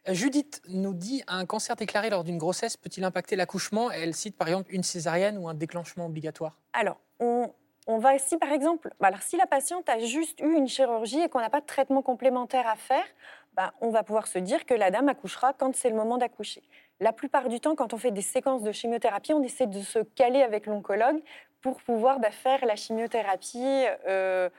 Euh, 0.09 0.13
Judith 0.15 0.61
nous 0.67 0.93
dit 0.95 1.23
un 1.27 1.45
cancer 1.45 1.75
déclaré 1.75 2.09
lors 2.09 2.23
d'une 2.23 2.39
grossesse 2.39 2.75
peut-il 2.75 3.03
impacter 3.03 3.35
l'accouchement? 3.35 3.91
Elle 3.91 4.15
cite 4.15 4.35
par 4.35 4.47
exemple 4.47 4.73
une 4.73 4.81
césarienne 4.81 5.37
ou 5.37 5.47
un 5.47 5.53
déclenchement 5.53 6.07
obligatoire? 6.07 6.57
Alors, 6.73 6.97
on, 7.19 7.51
on 7.87 7.97
va 7.97 8.17
si 8.17 8.37
par 8.37 8.51
exemple, 8.51 8.91
bah 8.99 9.07
alors 9.07 9.21
si 9.21 9.37
la 9.37 9.47
patiente 9.47 9.89
a 9.89 9.99
juste 9.99 10.39
eu 10.39 10.53
une 10.53 10.67
chirurgie 10.67 11.21
et 11.21 11.29
qu'on 11.29 11.39
n'a 11.39 11.49
pas 11.49 11.61
de 11.61 11.65
traitement 11.65 12.01
complémentaire 12.01 12.67
à 12.67 12.75
faire, 12.75 13.05
bah, 13.53 13.73
on 13.81 13.89
va 13.89 14.03
pouvoir 14.03 14.27
se 14.27 14.39
dire 14.39 14.65
que 14.65 14.73
la 14.73 14.91
dame 14.91 15.09
accouchera 15.09 15.53
quand 15.53 15.75
c'est 15.75 15.89
le 15.89 15.95
moment 15.95 16.17
d'accoucher. 16.17 16.63
La 16.99 17.11
plupart 17.11 17.49
du 17.49 17.59
temps, 17.59 17.75
quand 17.75 17.93
on 17.93 17.97
fait 17.97 18.11
des 18.11 18.21
séquences 18.21 18.61
de 18.61 18.71
chimiothérapie, 18.71 19.33
on 19.33 19.43
essaie 19.43 19.67
de 19.67 19.81
se 19.81 19.99
caler 19.99 20.41
avec 20.41 20.67
l'oncologue 20.67 21.21
pour 21.61 21.81
pouvoir 21.81 22.19
bah, 22.19 22.31
faire 22.31 22.65
la 22.65 22.75
chimiothérapie 22.75 23.85
euh, 24.07 24.49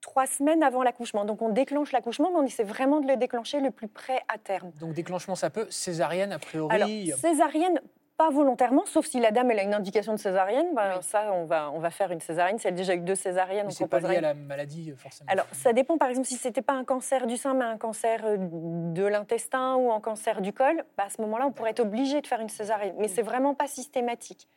trois 0.00 0.26
semaines 0.26 0.62
avant 0.62 0.82
l'accouchement. 0.82 1.24
Donc 1.24 1.42
on 1.42 1.50
déclenche 1.50 1.92
l'accouchement, 1.92 2.30
mais 2.30 2.38
on 2.38 2.44
essaie 2.44 2.64
vraiment 2.64 3.00
de 3.00 3.08
le 3.08 3.16
déclencher 3.16 3.60
le 3.60 3.70
plus 3.70 3.88
près 3.88 4.22
à 4.28 4.38
terme. 4.38 4.70
Donc 4.80 4.94
déclenchement 4.94 5.34
ça 5.34 5.50
peut, 5.50 5.66
césarienne 5.68 6.32
a 6.32 6.38
priori. 6.38 6.74
Alors, 6.74 6.88
césarienne, 7.18 7.80
pas 8.16 8.30
volontairement, 8.30 8.84
sauf 8.86 9.06
si 9.06 9.20
la 9.20 9.30
dame 9.30 9.50
elle 9.50 9.58
a 9.58 9.62
une 9.62 9.74
indication 9.74 10.12
de 10.14 10.18
césarienne. 10.18 10.74
ben, 10.74 11.02
Ça, 11.02 11.32
on 11.32 11.44
va, 11.44 11.70
on 11.72 11.78
va 11.78 11.90
faire 11.90 12.10
une 12.12 12.20
césarienne. 12.20 12.58
Si 12.58 12.66
elle 12.66 12.74
a 12.74 12.76
déjà 12.76 12.94
eu 12.94 13.00
deux 13.00 13.14
césariennes, 13.14 13.66
mais 13.66 13.84
on 13.84 13.88
pas 13.88 14.00
lié 14.00 14.06
à 14.06 14.14
une- 14.14 14.20
la 14.22 14.34
maladie 14.34 14.90
euh, 14.90 14.96
forcément. 14.96 15.30
Alors, 15.30 15.46
ça 15.52 15.72
dépend, 15.72 15.98
par 15.98 16.08
exemple, 16.08 16.26
si 16.26 16.36
c'était 16.36 16.62
pas 16.62 16.72
un 16.72 16.84
cancer 16.84 17.26
du 17.26 17.36
sein, 17.36 17.54
mais 17.54 17.64
un 17.64 17.76
cancer 17.78 18.20
euh, 18.24 18.36
de 18.38 19.04
l'intestin 19.04 19.76
ou 19.76 19.92
un 19.92 20.00
cancer 20.00 20.40
du 20.40 20.52
col, 20.52 20.84
bah, 20.96 21.04
à 21.06 21.10
ce 21.10 21.20
moment-là, 21.22 21.46
on 21.46 21.52
pourrait 21.52 21.70
être 21.70 21.80
obligé 21.80 22.20
de 22.20 22.26
faire 22.26 22.40
une 22.40 22.48
césarienne. 22.48 22.94
Mais 22.98 23.08
c'est 23.08 23.22
vraiment 23.22 23.54
pas 23.54 23.66
systématique. 23.66 24.48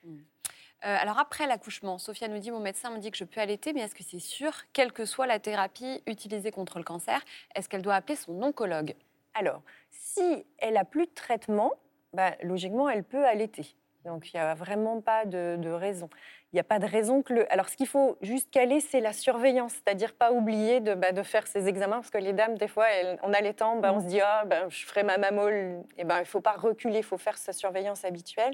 Euh, 0.85 0.95
alors 1.01 1.19
après 1.19 1.45
l'accouchement, 1.45 1.97
Sophia 1.97 2.29
nous 2.29 2.39
dit 2.39 2.51
mon 2.51 2.61
médecin 2.61 2.89
me 2.89 2.99
dit 2.99 3.11
que 3.11 3.17
je 3.17 3.25
peux 3.25 3.41
allaiter, 3.41 3.73
mais 3.73 3.81
est-ce 3.81 3.93
que 3.95 4.03
c'est 4.03 4.19
sûr, 4.19 4.53
quelle 4.71 4.93
que 4.93 5.03
soit 5.03 5.27
la 5.27 5.37
thérapie 5.37 6.01
utilisée 6.07 6.51
contre 6.51 6.77
le 6.77 6.85
cancer, 6.85 7.21
est-ce 7.53 7.67
qu'elle 7.67 7.81
doit 7.81 7.95
appeler 7.95 8.15
son 8.15 8.41
oncologue? 8.41 8.95
Alors, 9.33 9.61
si 9.91 10.45
elle 10.57 10.77
a 10.77 10.85
plus 10.85 11.05
de 11.07 11.11
traitement, 11.13 11.73
bah, 12.13 12.35
logiquement, 12.43 12.89
elle 12.89 13.03
peut 13.03 13.25
allaiter. 13.25 13.75
Donc, 14.05 14.33
il 14.33 14.37
n'y 14.37 14.41
a 14.41 14.55
vraiment 14.55 15.01
pas 15.01 15.25
de, 15.25 15.57
de 15.57 15.69
raison. 15.69 16.09
Il 16.51 16.55
n'y 16.55 16.59
a 16.59 16.63
pas 16.63 16.79
de 16.79 16.85
raison 16.85 17.21
que 17.21 17.33
le. 17.33 17.53
Alors, 17.53 17.69
ce 17.69 17.77
qu'il 17.77 17.87
faut 17.87 18.17
juste 18.21 18.49
caler, 18.49 18.79
c'est 18.79 19.01
la 19.01 19.13
surveillance, 19.13 19.73
c'est-à-dire 19.73 20.13
pas 20.13 20.31
oublier 20.31 20.79
de, 20.79 20.95
bah, 20.95 21.11
de 21.11 21.21
faire 21.21 21.45
ses 21.45 21.67
examens, 21.67 21.97
parce 21.97 22.09
que 22.09 22.17
les 22.17 22.33
dames, 22.33 22.57
des 22.57 22.67
fois, 22.67 22.89
elles, 22.89 23.19
en 23.21 23.33
allaitant, 23.33 23.75
bah, 23.75 23.93
on 23.93 23.99
se 23.99 24.05
dit 24.05 24.21
ah, 24.21 24.45
ben, 24.45 24.67
je 24.69 24.85
ferai 24.85 25.03
ma 25.03 25.17
mamole. 25.17 25.83
Et 25.97 26.05
ben, 26.05 26.17
il 26.17 26.21
ne 26.21 26.25
faut 26.25 26.41
pas 26.41 26.53
reculer, 26.53 26.99
il 26.99 27.03
faut 27.03 27.17
faire 27.17 27.37
sa 27.37 27.53
surveillance 27.53 28.03
habituelle. 28.05 28.53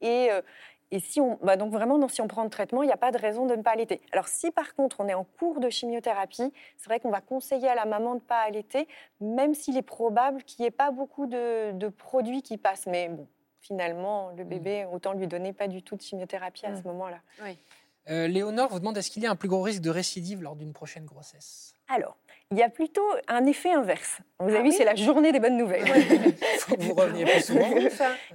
Et, 0.00 0.30
euh, 0.30 0.40
et 0.90 1.00
si 1.00 1.20
on, 1.20 1.38
bah, 1.42 1.56
donc 1.56 1.72
vraiment, 1.72 1.98
non, 1.98 2.08
si 2.08 2.20
on 2.20 2.28
prend 2.28 2.44
le 2.44 2.50
traitement, 2.50 2.82
il 2.82 2.86
n'y 2.86 2.92
a 2.92 2.96
pas 2.96 3.10
de 3.12 3.18
raison 3.18 3.46
de 3.46 3.56
ne 3.56 3.62
pas 3.62 3.72
allaiter. 3.72 4.00
Alors, 4.12 4.28
si 4.28 4.50
par 4.50 4.74
contre 4.74 5.00
on 5.00 5.08
est 5.08 5.14
en 5.14 5.24
cours 5.24 5.60
de 5.60 5.68
chimiothérapie, 5.68 6.52
c'est 6.76 6.86
vrai 6.86 7.00
qu'on 7.00 7.10
va 7.10 7.20
conseiller 7.20 7.68
à 7.68 7.74
la 7.74 7.84
maman 7.86 8.10
de 8.10 8.20
ne 8.20 8.20
pas 8.20 8.40
allaiter, 8.40 8.86
même 9.20 9.54
s'il 9.54 9.76
est 9.76 9.82
probable 9.82 10.42
qu'il 10.44 10.62
n'y 10.62 10.68
ait 10.68 10.70
pas 10.70 10.90
beaucoup 10.90 11.26
de, 11.26 11.72
de 11.72 11.88
produits 11.88 12.42
qui 12.42 12.56
passent. 12.56 12.86
Mais 12.86 13.08
bon, 13.08 13.26
finalement, 13.60 14.30
le 14.36 14.44
bébé, 14.44 14.86
autant 14.92 15.12
lui 15.12 15.26
donner 15.26 15.52
pas 15.52 15.66
du 15.68 15.82
tout 15.82 15.96
de 15.96 16.02
chimiothérapie 16.02 16.66
à 16.66 16.70
Mm. 16.70 16.76
ce 16.82 16.88
moment-là. 16.88 17.18
Euh, 18.08 18.28
Léonore 18.28 18.68
vous 18.70 18.78
demande 18.78 18.96
est-ce 18.98 19.10
qu'il 19.10 19.24
y 19.24 19.26
a 19.26 19.30
un 19.32 19.36
plus 19.36 19.48
gros 19.48 19.62
risque 19.62 19.82
de 19.82 19.90
récidive 19.90 20.40
lors 20.40 20.54
d'une 20.54 20.72
prochaine 20.72 21.04
grossesse? 21.04 21.74
Alors, 21.88 22.16
il 22.52 22.58
y 22.58 22.62
a 22.62 22.68
plutôt 22.68 23.04
un 23.26 23.44
effet 23.46 23.72
inverse. 23.72 24.18
Vous 24.38 24.48
avez 24.48 24.58
Ah 24.58 24.62
vu, 24.62 24.68
oui 24.68 24.72
c'est 24.74 24.84
la 24.84 24.94
journée 24.94 25.32
des 25.32 25.40
bonnes 25.40 25.56
nouvelles. 25.56 25.84
Faut 26.60 26.76
que 26.76 26.82
vous 26.82 26.94
reveniez 26.94 27.24
plus 27.24 27.40
souvent. 27.44 27.68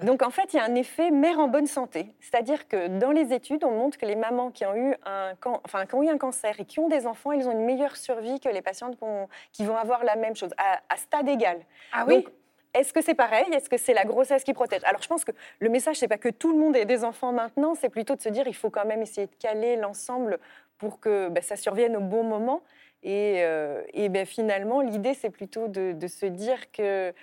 Donc 0.01 0.21
en 0.21 0.29
fait, 0.31 0.53
il 0.53 0.57
y 0.57 0.59
a 0.59 0.65
un 0.65 0.75
effet 0.75 1.11
mère 1.11 1.39
en 1.39 1.47
bonne 1.47 1.65
santé. 1.67 2.07
C'est-à-dire 2.19 2.67
que 2.67 2.87
dans 2.87 3.11
les 3.11 3.31
études, 3.33 3.63
on 3.63 3.71
montre 3.71 3.97
que 3.97 4.05
les 4.05 4.17
mamans 4.17 4.51
qui 4.51 4.65
ont 4.65 4.75
eu 4.75 4.93
un, 5.05 5.33
can- 5.39 5.61
enfin, 5.63 5.85
qui 5.85 5.95
ont 5.95 6.03
eu 6.03 6.09
un 6.09 6.17
cancer 6.17 6.59
et 6.59 6.65
qui 6.65 6.79
ont 6.79 6.89
des 6.89 7.07
enfants, 7.07 7.31
elles 7.31 7.47
ont 7.47 7.51
une 7.53 7.63
meilleure 7.63 7.95
survie 7.95 8.39
que 8.41 8.49
les 8.49 8.61
patientes 8.61 8.97
qui, 8.97 9.03
ont- 9.03 9.29
qui 9.53 9.63
vont 9.63 9.77
avoir 9.77 10.03
la 10.03 10.17
même 10.17 10.35
chose, 10.35 10.51
à, 10.57 10.81
à 10.93 10.97
stade 10.97 11.29
égal. 11.29 11.59
Ah 11.93 12.03
oui 12.05 12.15
Donc, 12.15 12.25
est-ce 12.73 12.91
que 12.91 13.01
c'est 13.01 13.15
pareil? 13.15 13.45
Est-ce 13.53 13.69
que 13.69 13.77
c'est 13.77 13.93
la 13.93 14.03
grossesse 14.03 14.43
qui 14.43 14.53
protège? 14.53 14.81
Alors, 14.83 15.01
je 15.01 15.07
pense 15.07 15.23
que 15.23 15.31
le 15.59 15.69
message, 15.69 15.97
c'est 15.97 16.07
pas 16.09 16.17
que 16.17 16.29
tout 16.29 16.51
le 16.51 16.57
monde 16.59 16.75
ait 16.75 16.85
des 16.85 17.05
enfants 17.05 17.31
maintenant, 17.31 17.75
c'est 17.75 17.89
plutôt 17.89 18.15
de 18.15 18.21
se 18.21 18.29
dire 18.29 18.45
il 18.47 18.55
faut 18.55 18.69
quand 18.69 18.85
même 18.85 19.01
essayer 19.01 19.27
de 19.27 19.35
caler 19.35 19.77
l'ensemble 19.77 20.37
pour 20.77 20.99
que 20.99 21.29
ben, 21.29 21.41
ça 21.43 21.55
survienne 21.55 21.95
au 21.95 22.01
bon 22.01 22.23
moment. 22.23 22.61
Et, 23.03 23.43
euh, 23.43 23.81
et 23.93 24.09
ben, 24.09 24.25
finalement, 24.25 24.81
l'idée, 24.81 25.13
c'est 25.13 25.29
plutôt 25.29 25.67
de, 25.67 25.93
de 25.93 26.07
se 26.07 26.25
dire 26.25 26.71
que 26.71 27.13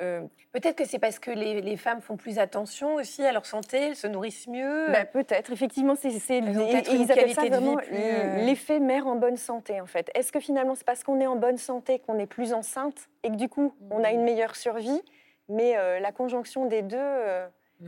euh, 0.00 0.22
Peut-être 0.52 0.76
que 0.76 0.84
c'est 0.84 1.00
parce 1.00 1.18
que 1.18 1.32
les, 1.32 1.60
les 1.60 1.76
femmes 1.76 2.00
font 2.00 2.16
plus 2.16 2.38
attention 2.38 2.94
aussi 2.94 3.24
à 3.24 3.32
leur 3.32 3.44
santé, 3.44 3.78
elles 3.78 3.96
se 3.96 4.06
nourrissent 4.06 4.46
mieux. 4.46 4.86
Bah, 4.92 5.04
peut-être, 5.04 5.52
effectivement, 5.52 5.96
c'est, 5.96 6.10
ils 6.10 7.12
appellent 7.12 7.34
ça 7.34 7.44
vraiment 7.46 7.76
euh, 7.92 8.36
l'effet 8.44 8.78
mère 8.78 9.08
en 9.08 9.16
bonne 9.16 9.36
santé, 9.36 9.80
en 9.80 9.86
fait. 9.86 10.10
Est-ce 10.14 10.30
que 10.30 10.38
finalement, 10.38 10.76
c'est 10.76 10.84
parce 10.84 11.02
qu'on 11.02 11.20
est 11.20 11.26
en 11.26 11.36
bonne 11.36 11.58
santé 11.58 11.98
qu'on 11.98 12.18
est 12.18 12.26
plus 12.26 12.52
enceinte 12.52 13.08
et 13.24 13.30
que 13.30 13.36
du 13.36 13.48
coup, 13.48 13.74
on 13.90 14.04
a 14.04 14.12
une 14.12 14.22
meilleure 14.22 14.54
survie? 14.54 15.02
Mais 15.48 15.76
euh, 15.76 15.98
la 15.98 16.12
conjonction 16.12 16.66
des 16.66 16.82
deux... 16.82 16.96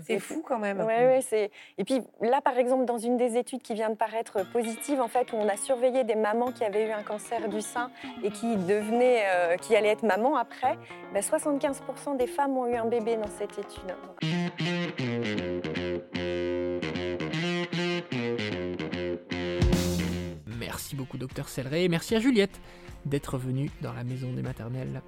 c'est 0.02 0.18
fou 0.18 0.42
quand 0.46 0.58
même. 0.58 0.78
Ouais, 0.78 1.06
ouais, 1.06 1.20
c'est... 1.22 1.50
Et 1.78 1.84
puis 1.84 2.00
là, 2.20 2.40
par 2.40 2.58
exemple, 2.58 2.84
dans 2.84 2.98
une 2.98 3.16
des 3.16 3.36
études 3.36 3.62
qui 3.62 3.74
vient 3.74 3.90
de 3.90 3.94
paraître 3.94 4.44
positive, 4.52 5.00
en 5.00 5.08
fait, 5.08 5.32
où 5.32 5.36
on 5.36 5.48
a 5.48 5.56
surveillé 5.56 6.04
des 6.04 6.14
mamans 6.14 6.52
qui 6.52 6.64
avaient 6.64 6.88
eu 6.88 6.90
un 6.90 7.02
cancer 7.02 7.48
du 7.48 7.60
sein 7.60 7.90
et 8.22 8.30
qui 8.30 8.56
devenaient, 8.56 9.24
euh, 9.26 9.56
qui 9.56 9.76
allaient 9.76 9.88
être 9.88 10.02
maman 10.02 10.36
après, 10.36 10.76
ben, 11.12 11.22
75% 11.22 12.16
des 12.16 12.26
femmes 12.26 12.56
ont 12.56 12.66
eu 12.66 12.74
un 12.74 12.86
bébé 12.86 13.16
dans 13.16 13.30
cette 13.38 13.58
étude. 13.58 13.94
Merci 20.58 20.96
beaucoup, 20.96 21.16
docteur 21.16 21.48
Celleret, 21.48 21.84
et 21.84 21.88
merci 21.88 22.14
à 22.14 22.20
Juliette 22.20 22.60
d'être 23.04 23.38
venue 23.38 23.70
dans 23.80 23.92
la 23.92 24.04
maison 24.04 24.32
des 24.32 24.42
maternelles. 24.42 25.00